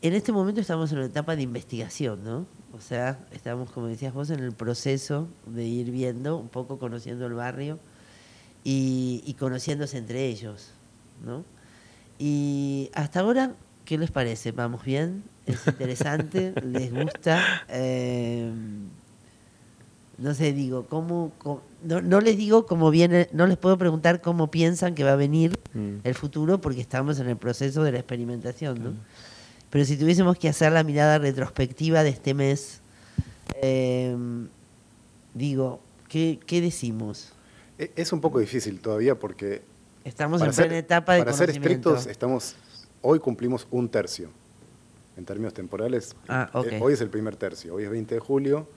en 0.02 0.14
este 0.14 0.32
momento 0.32 0.60
estamos 0.62 0.92
en 0.92 0.98
una 0.98 1.08
etapa 1.08 1.36
de 1.36 1.44
investigación, 1.44 2.24
¿no? 2.24 2.46
O 2.74 2.80
sea, 2.82 3.20
estamos, 3.32 3.70
como 3.72 3.88
decías 3.88 4.14
vos, 4.14 4.30
en 4.32 4.40
el 4.40 4.52
proceso 4.54 5.28
de 5.46 5.64
ir 5.66 5.92
viendo, 5.92 6.38
un 6.38 6.48
poco 6.50 6.80
conociendo 6.80 7.28
el 7.28 7.34
barrio 7.34 7.78
y, 8.64 9.22
y 9.26 9.34
conociéndose 9.36 9.98
entre 9.98 10.26
ellos, 10.26 10.72
¿no? 11.24 11.44
Y 12.18 12.90
hasta 12.94 13.20
ahora, 13.20 13.54
¿qué 13.86 13.98
les 13.98 14.10
parece? 14.10 14.52
¿Vamos 14.52 14.84
bien? 14.86 15.24
¿Es 15.46 15.66
interesante? 15.68 16.54
¿Les 16.64 16.92
gusta? 16.94 17.64
Eh, 17.70 18.52
no 20.18 20.34
sé, 20.36 20.54
digo, 20.54 20.86
¿cómo, 20.88 21.32
cómo- 21.40 21.62
no, 21.84 22.00
no 22.02 22.22
les 22.22 22.38
digo 22.38 22.66
cómo 22.68 22.92
viene, 22.92 23.28
no 23.34 23.48
les 23.48 23.58
puedo 23.58 23.78
preguntar 23.78 24.22
cómo 24.22 24.52
piensan 24.52 24.94
que 24.94 25.04
va 25.04 25.14
a 25.14 25.16
venir 25.16 25.58
Mm. 25.74 26.00
el 26.04 26.16
futuro 26.16 26.60
porque 26.62 26.82
estamos 26.82 27.20
en 27.20 27.30
el 27.30 27.38
proceso 27.38 27.84
de 27.84 27.92
la 27.94 28.00
experimentación, 28.00 28.84
¿no? 28.84 28.94
Pero 29.70 29.86
si 29.86 29.96
tuviésemos 29.98 30.38
que 30.38 30.50
hacer 30.50 30.72
la 30.74 30.84
mirada 30.84 31.18
retrospectiva 31.18 32.04
de 32.04 32.10
este 32.10 32.34
mes, 32.34 32.82
eh, 33.62 34.16
digo, 35.34 35.80
¿qué, 36.10 36.40
qué 36.46 36.60
decimos? 36.62 37.32
E- 37.80 37.92
Es 37.96 38.12
un 38.12 38.20
poco 38.22 38.40
difícil 38.40 38.80
todavía 38.82 39.16
porque 39.18 39.62
Estamos 40.04 40.40
para 40.40 40.52
en 40.52 40.56
ser, 40.56 40.66
plena 40.68 40.80
etapa 40.80 41.14
de 41.14 41.20
para 41.20 41.34
ser 41.34 41.50
estrictos, 41.52 42.06
estamos, 42.08 42.56
hoy 43.02 43.20
cumplimos 43.20 43.66
un 43.72 43.88
tercio. 43.88 44.30
En 45.18 45.26
términos 45.26 45.54
temporales, 45.54 46.16
Ah, 46.28 46.50
eh, 46.66 46.80
hoy 46.82 46.94
es 46.94 47.02
el 47.02 47.10
primer 47.10 47.36
tercio. 47.36 47.76
Hoy 47.76 47.84
es 47.84 47.90
20 47.90 48.16
de 48.16 48.20
julio, 48.22 48.68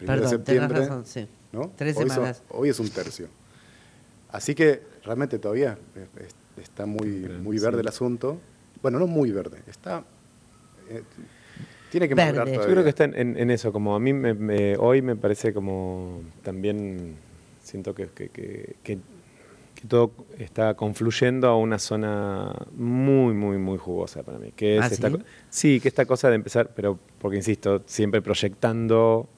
1 0.00 0.20
de 0.20 0.28
septiembre. 0.28 0.78
razón, 0.80 1.04
sí. 1.06 1.26
¿no? 1.52 1.72
Tres 1.76 1.96
hoy, 1.96 2.04
son- 2.04 2.10
semanas. 2.14 2.42
hoy 2.50 2.68
es 2.68 2.78
un 2.78 2.88
tercio. 2.88 3.28
Así 4.30 4.54
que 4.54 4.82
realmente 5.04 5.38
todavía 5.38 5.78
eh, 5.96 6.06
es- 6.20 6.62
está 6.62 6.86
muy, 6.86 7.08
muy 7.42 7.58
verde 7.58 7.78
sí. 7.78 7.80
el 7.80 7.88
asunto. 7.88 8.38
Bueno, 8.82 8.98
no 8.98 9.06
muy 9.06 9.30
verde, 9.32 9.58
está... 9.66 10.04
eh, 10.88 11.02
tiene 11.90 12.08
que 12.08 12.14
madurar 12.14 12.46
Yo 12.48 12.62
creo 12.62 12.82
que 12.82 12.90
está 12.90 13.04
en, 13.04 13.50
eso, 13.50 13.72
como 13.72 13.94
a 13.94 14.00
mí 14.00 14.12
me- 14.12 14.34
me- 14.34 14.76
hoy 14.76 15.02
me 15.02 15.16
parece 15.16 15.52
como 15.54 16.20
también 16.42 17.16
siento 17.62 17.94
que, 17.94 18.08
que- 18.08 18.28
que- 18.28 18.76
que- 18.82 18.98
que 18.98 18.98
todo 19.86 20.12
está 20.38 20.74
confluyendo 20.74 21.48
a 21.48 21.56
una 21.56 21.78
zona 21.78 22.52
muy, 22.76 23.34
muy, 23.34 23.58
muy 23.58 23.78
jugosa 23.78 24.22
para 24.22 24.38
mí. 24.38 24.52
Que 24.54 24.78
es 24.78 24.84
¿Ah, 24.84 24.94
esta 24.94 25.10
sí? 25.10 25.16
sí, 25.48 25.80
que 25.80 25.88
esta 25.88 26.04
cosa 26.06 26.28
de 26.28 26.36
empezar, 26.36 26.70
pero 26.74 26.98
porque 27.18 27.36
insisto, 27.38 27.82
siempre 27.86 28.22
proyectando 28.22 29.28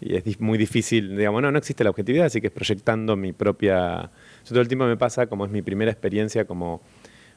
y 0.00 0.14
es 0.16 0.40
muy 0.40 0.56
difícil, 0.56 1.16
digamos, 1.16 1.42
no, 1.42 1.52
no 1.52 1.58
existe 1.58 1.84
la 1.84 1.90
objetividad, 1.90 2.26
así 2.26 2.40
que 2.40 2.46
es 2.46 2.52
proyectando 2.52 3.16
mi 3.16 3.32
propia... 3.34 4.10
Yo 4.44 4.48
todo 4.48 4.60
el 4.62 4.68
tiempo 4.68 4.86
me 4.86 4.96
pasa 4.96 5.26
como 5.26 5.44
es 5.44 5.50
mi 5.50 5.60
primera 5.60 5.90
experiencia 5.90 6.46
como, 6.46 6.80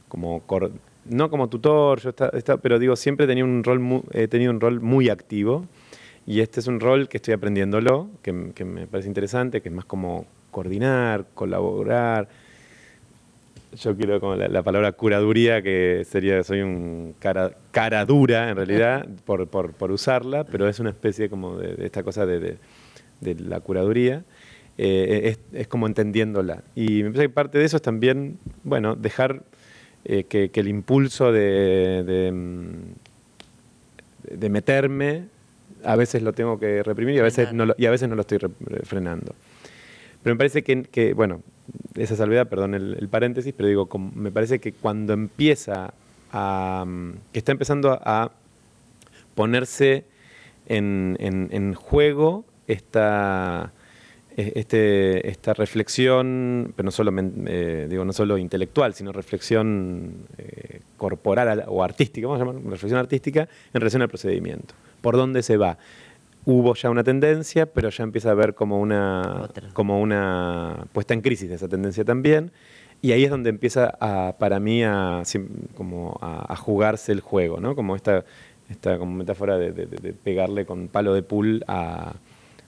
como 0.07 0.39
cor- 0.43 0.71
no 1.05 1.29
como 1.29 1.49
tutor, 1.49 1.99
yo 1.99 2.09
está, 2.11 2.29
está- 2.29 2.55
pero 2.57 2.79
digo, 2.79 2.95
siempre 2.95 3.27
tenía 3.27 3.43
un 3.43 3.65
rol 3.65 3.79
mu- 3.79 4.03
he 4.13 4.29
tenido 4.29 4.51
un 4.51 4.61
rol 4.61 4.79
muy 4.79 5.09
activo 5.09 5.65
y 6.25 6.39
este 6.39 6.61
es 6.61 6.67
un 6.67 6.79
rol 6.79 7.09
que 7.09 7.17
estoy 7.17 7.33
aprendiéndolo, 7.33 8.09
que, 8.21 8.51
que 8.55 8.63
me 8.63 8.87
parece 8.87 9.09
interesante, 9.09 9.59
que 9.61 9.67
es 9.67 9.75
más 9.75 9.83
como 9.83 10.25
coordinar, 10.53 11.25
colaborar. 11.33 12.29
Yo 13.81 13.97
quiero 13.97 14.19
como 14.19 14.35
la, 14.35 14.47
la 14.47 14.61
palabra 14.61 14.91
curaduría, 14.91 15.61
que 15.63 16.05
sería, 16.07 16.43
soy 16.43 16.61
un 16.61 17.15
cara, 17.19 17.51
cara 17.71 18.05
dura 18.05 18.49
en 18.49 18.55
realidad 18.55 19.07
por, 19.25 19.47
por- 19.47 19.73
por 19.73 19.91
usarla, 19.91 20.43
pero 20.43 20.69
es 20.69 20.79
una 20.79 20.91
especie 20.91 21.27
como 21.27 21.57
de, 21.57 21.75
de 21.75 21.85
esta 21.85 22.03
cosa 22.03 22.25
de, 22.25 22.39
de- 22.39 22.57
de 23.21 23.35
la 23.35 23.59
curaduría. 23.61 24.23
Eh, 24.77 25.37
es, 25.53 25.59
es 25.61 25.67
como 25.67 25.87
entendiéndola. 25.87 26.61
Y 26.75 27.03
me 27.03 27.09
parece 27.11 27.23
que 27.23 27.29
parte 27.33 27.57
de 27.57 27.65
eso 27.65 27.77
es 27.77 27.81
también, 27.83 28.37
bueno, 28.63 28.95
dejar 28.95 29.41
eh, 30.05 30.25
que, 30.25 30.49
que 30.49 30.59
el 30.59 30.67
impulso 30.67 31.31
de, 31.31 32.03
de, 32.05 32.31
mm, 32.31 32.73
de 34.37 34.49
meterme 34.49 35.23
a 35.83 35.95
veces 35.95 36.21
lo 36.21 36.33
tengo 36.33 36.59
que 36.59 36.81
reprimir 36.83 37.15
y 37.15 37.19
a 37.19 37.23
veces 37.23 37.53
no 37.53 37.65
lo, 37.65 37.75
y 37.77 37.85
a 37.87 37.91
veces 37.91 38.07
no 38.07 38.15
lo 38.15 38.21
estoy 38.21 38.39
frenando. 38.83 39.33
Pero 40.23 40.35
me 40.35 40.37
parece 40.37 40.63
que, 40.63 41.13
bueno, 41.13 41.41
esa 41.95 42.15
salvedad, 42.15 42.47
perdón 42.47 42.73
el, 42.73 43.07
paréntesis, 43.09 43.53
pero 43.55 43.67
digo, 43.67 43.89
me 44.15 44.31
parece 44.31 44.59
que 44.59 44.71
cuando 44.71 45.13
empieza 45.13 45.93
a, 46.31 46.85
que 47.31 47.39
está 47.39 47.51
empezando 47.51 47.91
a 47.91 48.31
ponerse 49.35 50.05
en, 50.67 51.73
juego 51.73 52.45
esta 52.67 53.73
eh, 54.37 54.53
este, 54.55 55.29
esta 55.29 55.53
reflexión, 55.53 56.73
pero 56.75 56.85
no 56.85 56.91
solo, 56.91 57.11
eh, 57.45 57.87
digo, 57.89 58.05
no 58.05 58.13
solo 58.13 58.37
intelectual, 58.37 58.93
sino 58.93 59.11
reflexión 59.11 60.25
eh, 60.37 60.79
corporal 60.97 61.65
o 61.67 61.83
artística, 61.83 62.25
vamos 62.27 62.41
a 62.41 62.45
llamar 62.45 62.63
reflexión 62.71 62.99
artística 62.99 63.47
en 63.73 63.81
relación 63.81 64.01
al 64.01 64.09
procedimiento. 64.09 64.73
¿Por 65.01 65.17
dónde 65.17 65.43
se 65.43 65.57
va? 65.57 65.77
Hubo 66.45 66.75
ya 66.75 66.89
una 66.89 67.03
tendencia, 67.03 67.65
pero 67.65 67.89
ya 67.89 68.03
empieza 68.03 68.29
a 68.29 68.31
haber 68.33 68.53
como 68.53 68.79
una, 68.79 69.49
como 69.73 70.01
una 70.01 70.85
puesta 70.91 71.13
en 71.13 71.21
crisis 71.21 71.49
de 71.49 71.55
esa 71.55 71.67
tendencia 71.67 72.03
también. 72.03 72.51
Y 73.01 73.11
ahí 73.11 73.23
es 73.23 73.29
donde 73.29 73.49
empieza 73.49 73.95
a, 73.99 74.35
para 74.37 74.59
mí 74.59 74.83
a, 74.83 75.23
como 75.75 76.17
a, 76.21 76.55
jugarse 76.55 77.11
el 77.11 77.19
juego, 77.19 77.59
¿no? 77.59 77.75
como 77.75 77.95
esta, 77.95 78.23
esta 78.69 78.97
como 78.97 79.13
metáfora 79.13 79.57
de 79.57 80.15
pegarle 80.23 80.65
con 80.65 80.87
palo 80.87 81.13
de 81.13 81.23
pool 81.23 81.63
a, 81.67 82.13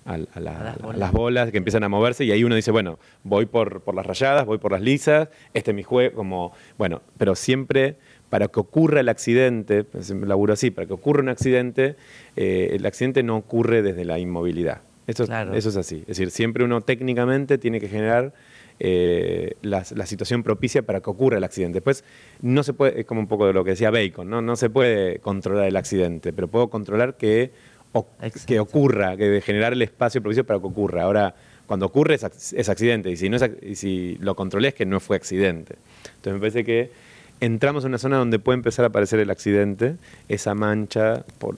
a, 0.05 0.39
las 0.39 1.11
bolas 1.11 1.51
que 1.51 1.57
empiezan 1.57 1.83
a 1.83 1.89
moverse 1.89 2.23
y 2.23 2.31
ahí 2.31 2.43
uno 2.43 2.55
dice, 2.55 2.71
bueno, 2.71 2.99
voy 3.23 3.47
por, 3.47 3.81
por 3.81 3.95
las 3.95 4.05
rayadas, 4.05 4.45
voy 4.45 4.59
por 4.59 4.71
las 4.71 4.81
lisas, 4.81 5.29
este 5.53 5.71
es 5.71 5.75
mi 5.75 5.83
juego, 5.83 6.15
como, 6.15 6.53
bueno, 6.77 7.01
pero 7.17 7.35
siempre 7.35 7.97
para 8.29 8.47
que 8.47 8.59
ocurra 8.59 8.99
el 8.99 9.09
accidente, 9.09 9.85
laburo 10.25 10.53
así, 10.53 10.71
para 10.71 10.87
que 10.87 10.93
ocurra 10.93 11.21
un 11.21 11.29
accidente, 11.29 11.95
eh, 12.35 12.71
el 12.73 12.85
accidente 12.85 13.23
no 13.23 13.37
ocurre 13.37 13.81
desde 13.81 14.05
la 14.05 14.19
inmovilidad. 14.19 14.81
Eso, 15.07 15.23
eso 15.23 15.69
es 15.69 15.77
así. 15.77 15.97
Es 16.01 16.17
decir, 16.17 16.31
siempre 16.31 16.63
uno 16.63 16.81
técnicamente 16.81 17.57
tiene 17.59 17.79
que 17.79 17.87
generar 17.87 18.33
eh, 18.79 19.53
la, 19.61 19.83
situación 19.83 20.41
propicia 20.41 20.81
para 20.81 21.01
que 21.01 21.09
ocurra 21.09 21.37
el 21.37 21.43
accidente. 21.43 21.75
Después, 21.75 22.03
no 22.41 22.63
se 22.63 22.73
puede, 22.73 22.99
es 22.99 23.05
como 23.05 23.21
un 23.21 23.27
poco 23.27 23.45
de 23.45 23.53
lo 23.53 23.63
que 23.63 23.71
decía 23.71 23.91
Bacon, 23.91 24.29
¿no? 24.29 24.41
no 24.41 24.55
se 24.55 24.69
puede 24.69 25.19
controlar 25.19 25.67
el 25.67 25.75
accidente, 25.75 26.33
pero 26.33 26.47
puedo 26.47 26.69
controlar 26.69 27.15
que 27.15 27.51
que 28.45 28.59
ocurra, 28.59 29.15
que 29.15 29.29
de 29.29 29.41
generar 29.41 29.73
el 29.73 29.81
espacio 29.81 30.21
propicio 30.21 30.45
para 30.45 30.59
que 30.59 30.65
ocurra. 30.65 31.03
Ahora, 31.03 31.35
cuando 31.65 31.85
ocurre 31.85 32.15
es, 32.15 32.69
accidente, 32.69 33.09
y 33.09 33.17
si, 33.17 33.29
no 33.29 33.37
es, 33.37 33.49
si 33.77 34.17
lo 34.19 34.35
controlé 34.35 34.69
es 34.69 34.73
que 34.73 34.85
no 34.85 34.99
fue 34.99 35.15
accidente. 35.15 35.75
Entonces 36.17 36.33
me 36.33 36.39
parece 36.39 36.63
que 36.63 36.91
entramos 37.39 37.83
en 37.83 37.89
una 37.89 37.97
zona 37.97 38.17
donde 38.17 38.39
puede 38.39 38.57
empezar 38.57 38.85
a 38.85 38.89
aparecer 38.89 39.19
el 39.19 39.29
accidente, 39.29 39.95
esa 40.29 40.55
mancha 40.55 41.23
por, 41.37 41.57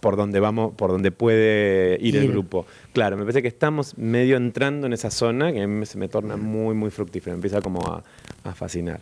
por 0.00 0.16
donde 0.16 0.40
vamos, 0.40 0.74
por 0.74 0.90
donde 0.90 1.10
puede 1.10 1.98
ir, 2.00 2.16
el 2.16 2.28
grupo. 2.28 2.66
Claro, 2.92 3.16
me 3.16 3.22
parece 3.22 3.42
que 3.42 3.48
estamos 3.48 3.98
medio 3.98 4.36
entrando 4.36 4.86
en 4.86 4.92
esa 4.92 5.10
zona 5.10 5.52
que 5.52 5.62
a 5.62 5.66
mí 5.66 5.86
se 5.86 5.98
me 5.98 6.08
torna 6.08 6.36
muy, 6.36 6.74
muy 6.74 6.90
fructífera, 6.90 7.34
me 7.34 7.38
empieza 7.38 7.60
como 7.60 7.80
a 8.44 8.54
fascinar. 8.54 9.00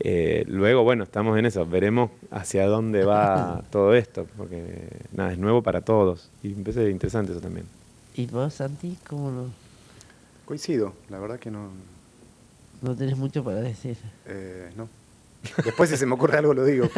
Eh, 0.00 0.44
luego, 0.46 0.84
bueno, 0.84 1.02
estamos 1.02 1.36
en 1.38 1.46
eso, 1.46 1.66
veremos 1.66 2.10
hacia 2.30 2.66
dónde 2.66 3.04
va 3.04 3.64
todo 3.70 3.94
esto, 3.94 4.26
porque 4.36 4.88
nada, 5.12 5.32
es 5.32 5.38
nuevo 5.38 5.62
para 5.62 5.80
todos 5.80 6.30
y 6.42 6.48
me 6.48 6.62
parece 6.62 6.90
interesante 6.90 7.32
eso 7.32 7.40
también. 7.40 7.66
¿Y 8.14 8.26
vos, 8.26 8.54
Santi, 8.54 8.96
cómo 9.08 9.30
lo...? 9.30 9.46
Coincido, 10.44 10.94
la 11.10 11.18
verdad 11.18 11.38
que 11.38 11.50
no... 11.50 11.70
No 12.80 12.94
tenés 12.94 13.16
mucho 13.16 13.42
para 13.42 13.60
decir. 13.60 13.96
Eh, 14.26 14.70
no. 14.76 14.88
Después 15.64 15.90
si 15.90 15.96
se 15.96 16.06
me 16.06 16.14
ocurre 16.14 16.38
algo 16.38 16.54
lo 16.54 16.64
digo. 16.64 16.88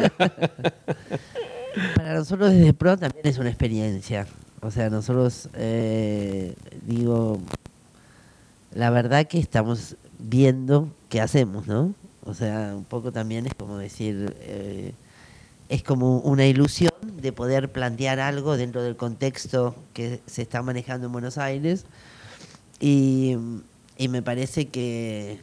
para 1.95 2.13
nosotros 2.15 2.51
desde 2.51 2.73
Pro 2.73 2.97
también 2.97 3.25
es 3.25 3.37
una 3.37 3.49
experiencia. 3.49 4.27
O 4.61 4.71
sea, 4.71 4.89
nosotros, 4.89 5.49
eh, 5.55 6.53
digo, 6.85 7.39
la 8.73 8.89
verdad 8.89 9.27
que 9.27 9.39
estamos 9.39 9.95
viendo 10.19 10.89
qué 11.09 11.19
hacemos, 11.21 11.67
¿no? 11.67 11.93
O 12.23 12.33
sea, 12.33 12.73
un 12.75 12.83
poco 12.83 13.11
también 13.11 13.47
es 13.47 13.55
como 13.55 13.77
decir, 13.77 14.35
eh, 14.41 14.93
es 15.69 15.83
como 15.83 16.19
una 16.19 16.45
ilusión 16.45 16.91
de 17.01 17.31
poder 17.31 17.71
plantear 17.71 18.19
algo 18.19 18.57
dentro 18.57 18.83
del 18.83 18.95
contexto 18.95 19.75
que 19.93 20.19
se 20.27 20.41
está 20.41 20.61
manejando 20.61 21.07
en 21.07 21.13
Buenos 21.13 21.37
Aires 21.37 21.85
y, 22.79 23.37
me 24.09 24.21
parece 24.21 24.67
que, 24.67 25.39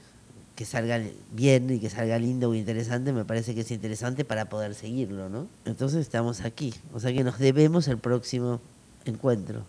que 0.58 0.64
salga 0.64 1.00
bien 1.30 1.70
y 1.70 1.78
que 1.78 1.88
salga 1.88 2.18
lindo 2.18 2.50
o 2.50 2.54
interesante, 2.56 3.12
me 3.12 3.24
parece 3.24 3.54
que 3.54 3.60
es 3.60 3.70
interesante 3.70 4.24
para 4.24 4.48
poder 4.48 4.74
seguirlo, 4.74 5.28
¿no? 5.28 5.46
Entonces 5.64 6.00
estamos 6.00 6.40
aquí, 6.40 6.74
o 6.92 6.98
sea 6.98 7.12
que 7.12 7.22
nos 7.22 7.38
debemos 7.38 7.86
el 7.86 7.98
próximo 7.98 8.60
encuentro, 9.04 9.62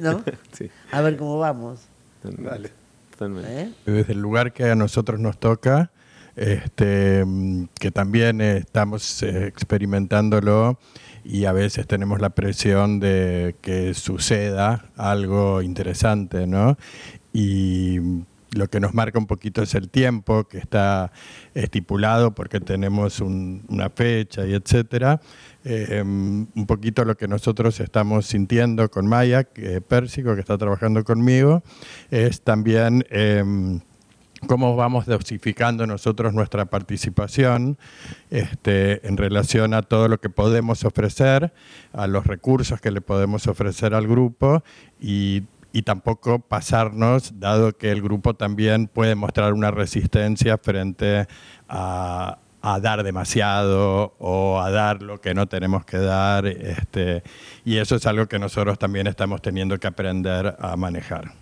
¿no? 0.00 0.24
Sí. 0.58 0.68
A 0.90 1.02
ver 1.02 1.16
cómo 1.16 1.38
vamos. 1.38 1.82
Vale. 2.24 2.72
¿Eh? 3.46 3.70
Desde 3.86 4.12
el 4.14 4.18
lugar 4.18 4.52
que 4.52 4.64
a 4.64 4.74
nosotros 4.74 5.20
nos 5.20 5.38
toca, 5.38 5.92
este, 6.34 7.24
que 7.78 7.92
también 7.92 8.40
estamos 8.40 9.22
eh, 9.22 9.46
experimentándolo 9.46 10.80
y 11.22 11.44
a 11.44 11.52
veces 11.52 11.86
tenemos 11.86 12.20
la 12.20 12.30
presión 12.30 12.98
de 12.98 13.54
que 13.60 13.94
suceda 13.94 14.84
algo 14.96 15.62
interesante, 15.62 16.48
¿no? 16.48 16.76
Y 17.32 18.24
lo 18.54 18.68
que 18.68 18.80
nos 18.80 18.94
marca 18.94 19.18
un 19.18 19.26
poquito 19.26 19.62
es 19.62 19.74
el 19.74 19.88
tiempo 19.88 20.44
que 20.44 20.58
está 20.58 21.12
estipulado 21.54 22.34
porque 22.34 22.60
tenemos 22.60 23.20
una 23.20 23.90
fecha 23.90 24.46
y 24.46 24.54
etcétera. 24.54 25.20
Em, 25.64 26.46
un 26.54 26.66
poquito 26.66 27.04
lo 27.04 27.16
que 27.16 27.28
nosotros 27.28 27.80
estamos 27.80 28.26
sintiendo 28.26 28.90
con 28.90 29.06
Maya, 29.06 29.44
que, 29.44 29.80
Pérsico, 29.80 30.34
que 30.34 30.40
está 30.40 30.58
trabajando 30.58 31.04
conmigo, 31.04 31.62
es 32.10 32.42
también 32.42 33.04
em, 33.10 33.80
cómo 34.46 34.76
vamos 34.76 35.06
dosificando 35.06 35.86
nosotros 35.86 36.34
nuestra 36.34 36.66
participación 36.66 37.78
este, 38.30 39.06
en 39.06 39.16
relación 39.16 39.72
a 39.72 39.82
todo 39.82 40.08
lo 40.08 40.20
que 40.20 40.30
podemos 40.30 40.84
ofrecer, 40.84 41.52
a 41.92 42.06
los 42.06 42.26
recursos 42.26 42.80
que 42.80 42.90
le 42.90 43.00
podemos 43.00 43.46
ofrecer 43.46 43.94
al 43.94 44.06
grupo 44.06 44.62
y, 45.00 45.44
y 45.72 45.82
tampoco 45.82 46.38
pasarnos, 46.38 47.38
dado 47.40 47.76
que 47.76 47.90
el 47.90 48.02
grupo 48.02 48.34
también 48.34 48.86
puede 48.86 49.14
mostrar 49.14 49.52
una 49.52 49.70
resistencia 49.70 50.58
frente 50.58 51.26
a, 51.68 52.38
a 52.62 52.80
dar 52.80 53.02
demasiado 53.02 54.14
o 54.18 54.60
a 54.60 54.70
dar 54.70 55.02
lo 55.02 55.20
que 55.20 55.34
no 55.34 55.48
tenemos 55.48 55.84
que 55.84 55.98
dar. 55.98 56.46
Este, 56.46 57.22
y 57.64 57.78
eso 57.78 57.96
es 57.96 58.06
algo 58.06 58.26
que 58.26 58.38
nosotros 58.38 58.78
también 58.78 59.06
estamos 59.06 59.42
teniendo 59.42 59.78
que 59.78 59.88
aprender 59.88 60.56
a 60.58 60.76
manejar. 60.76 61.32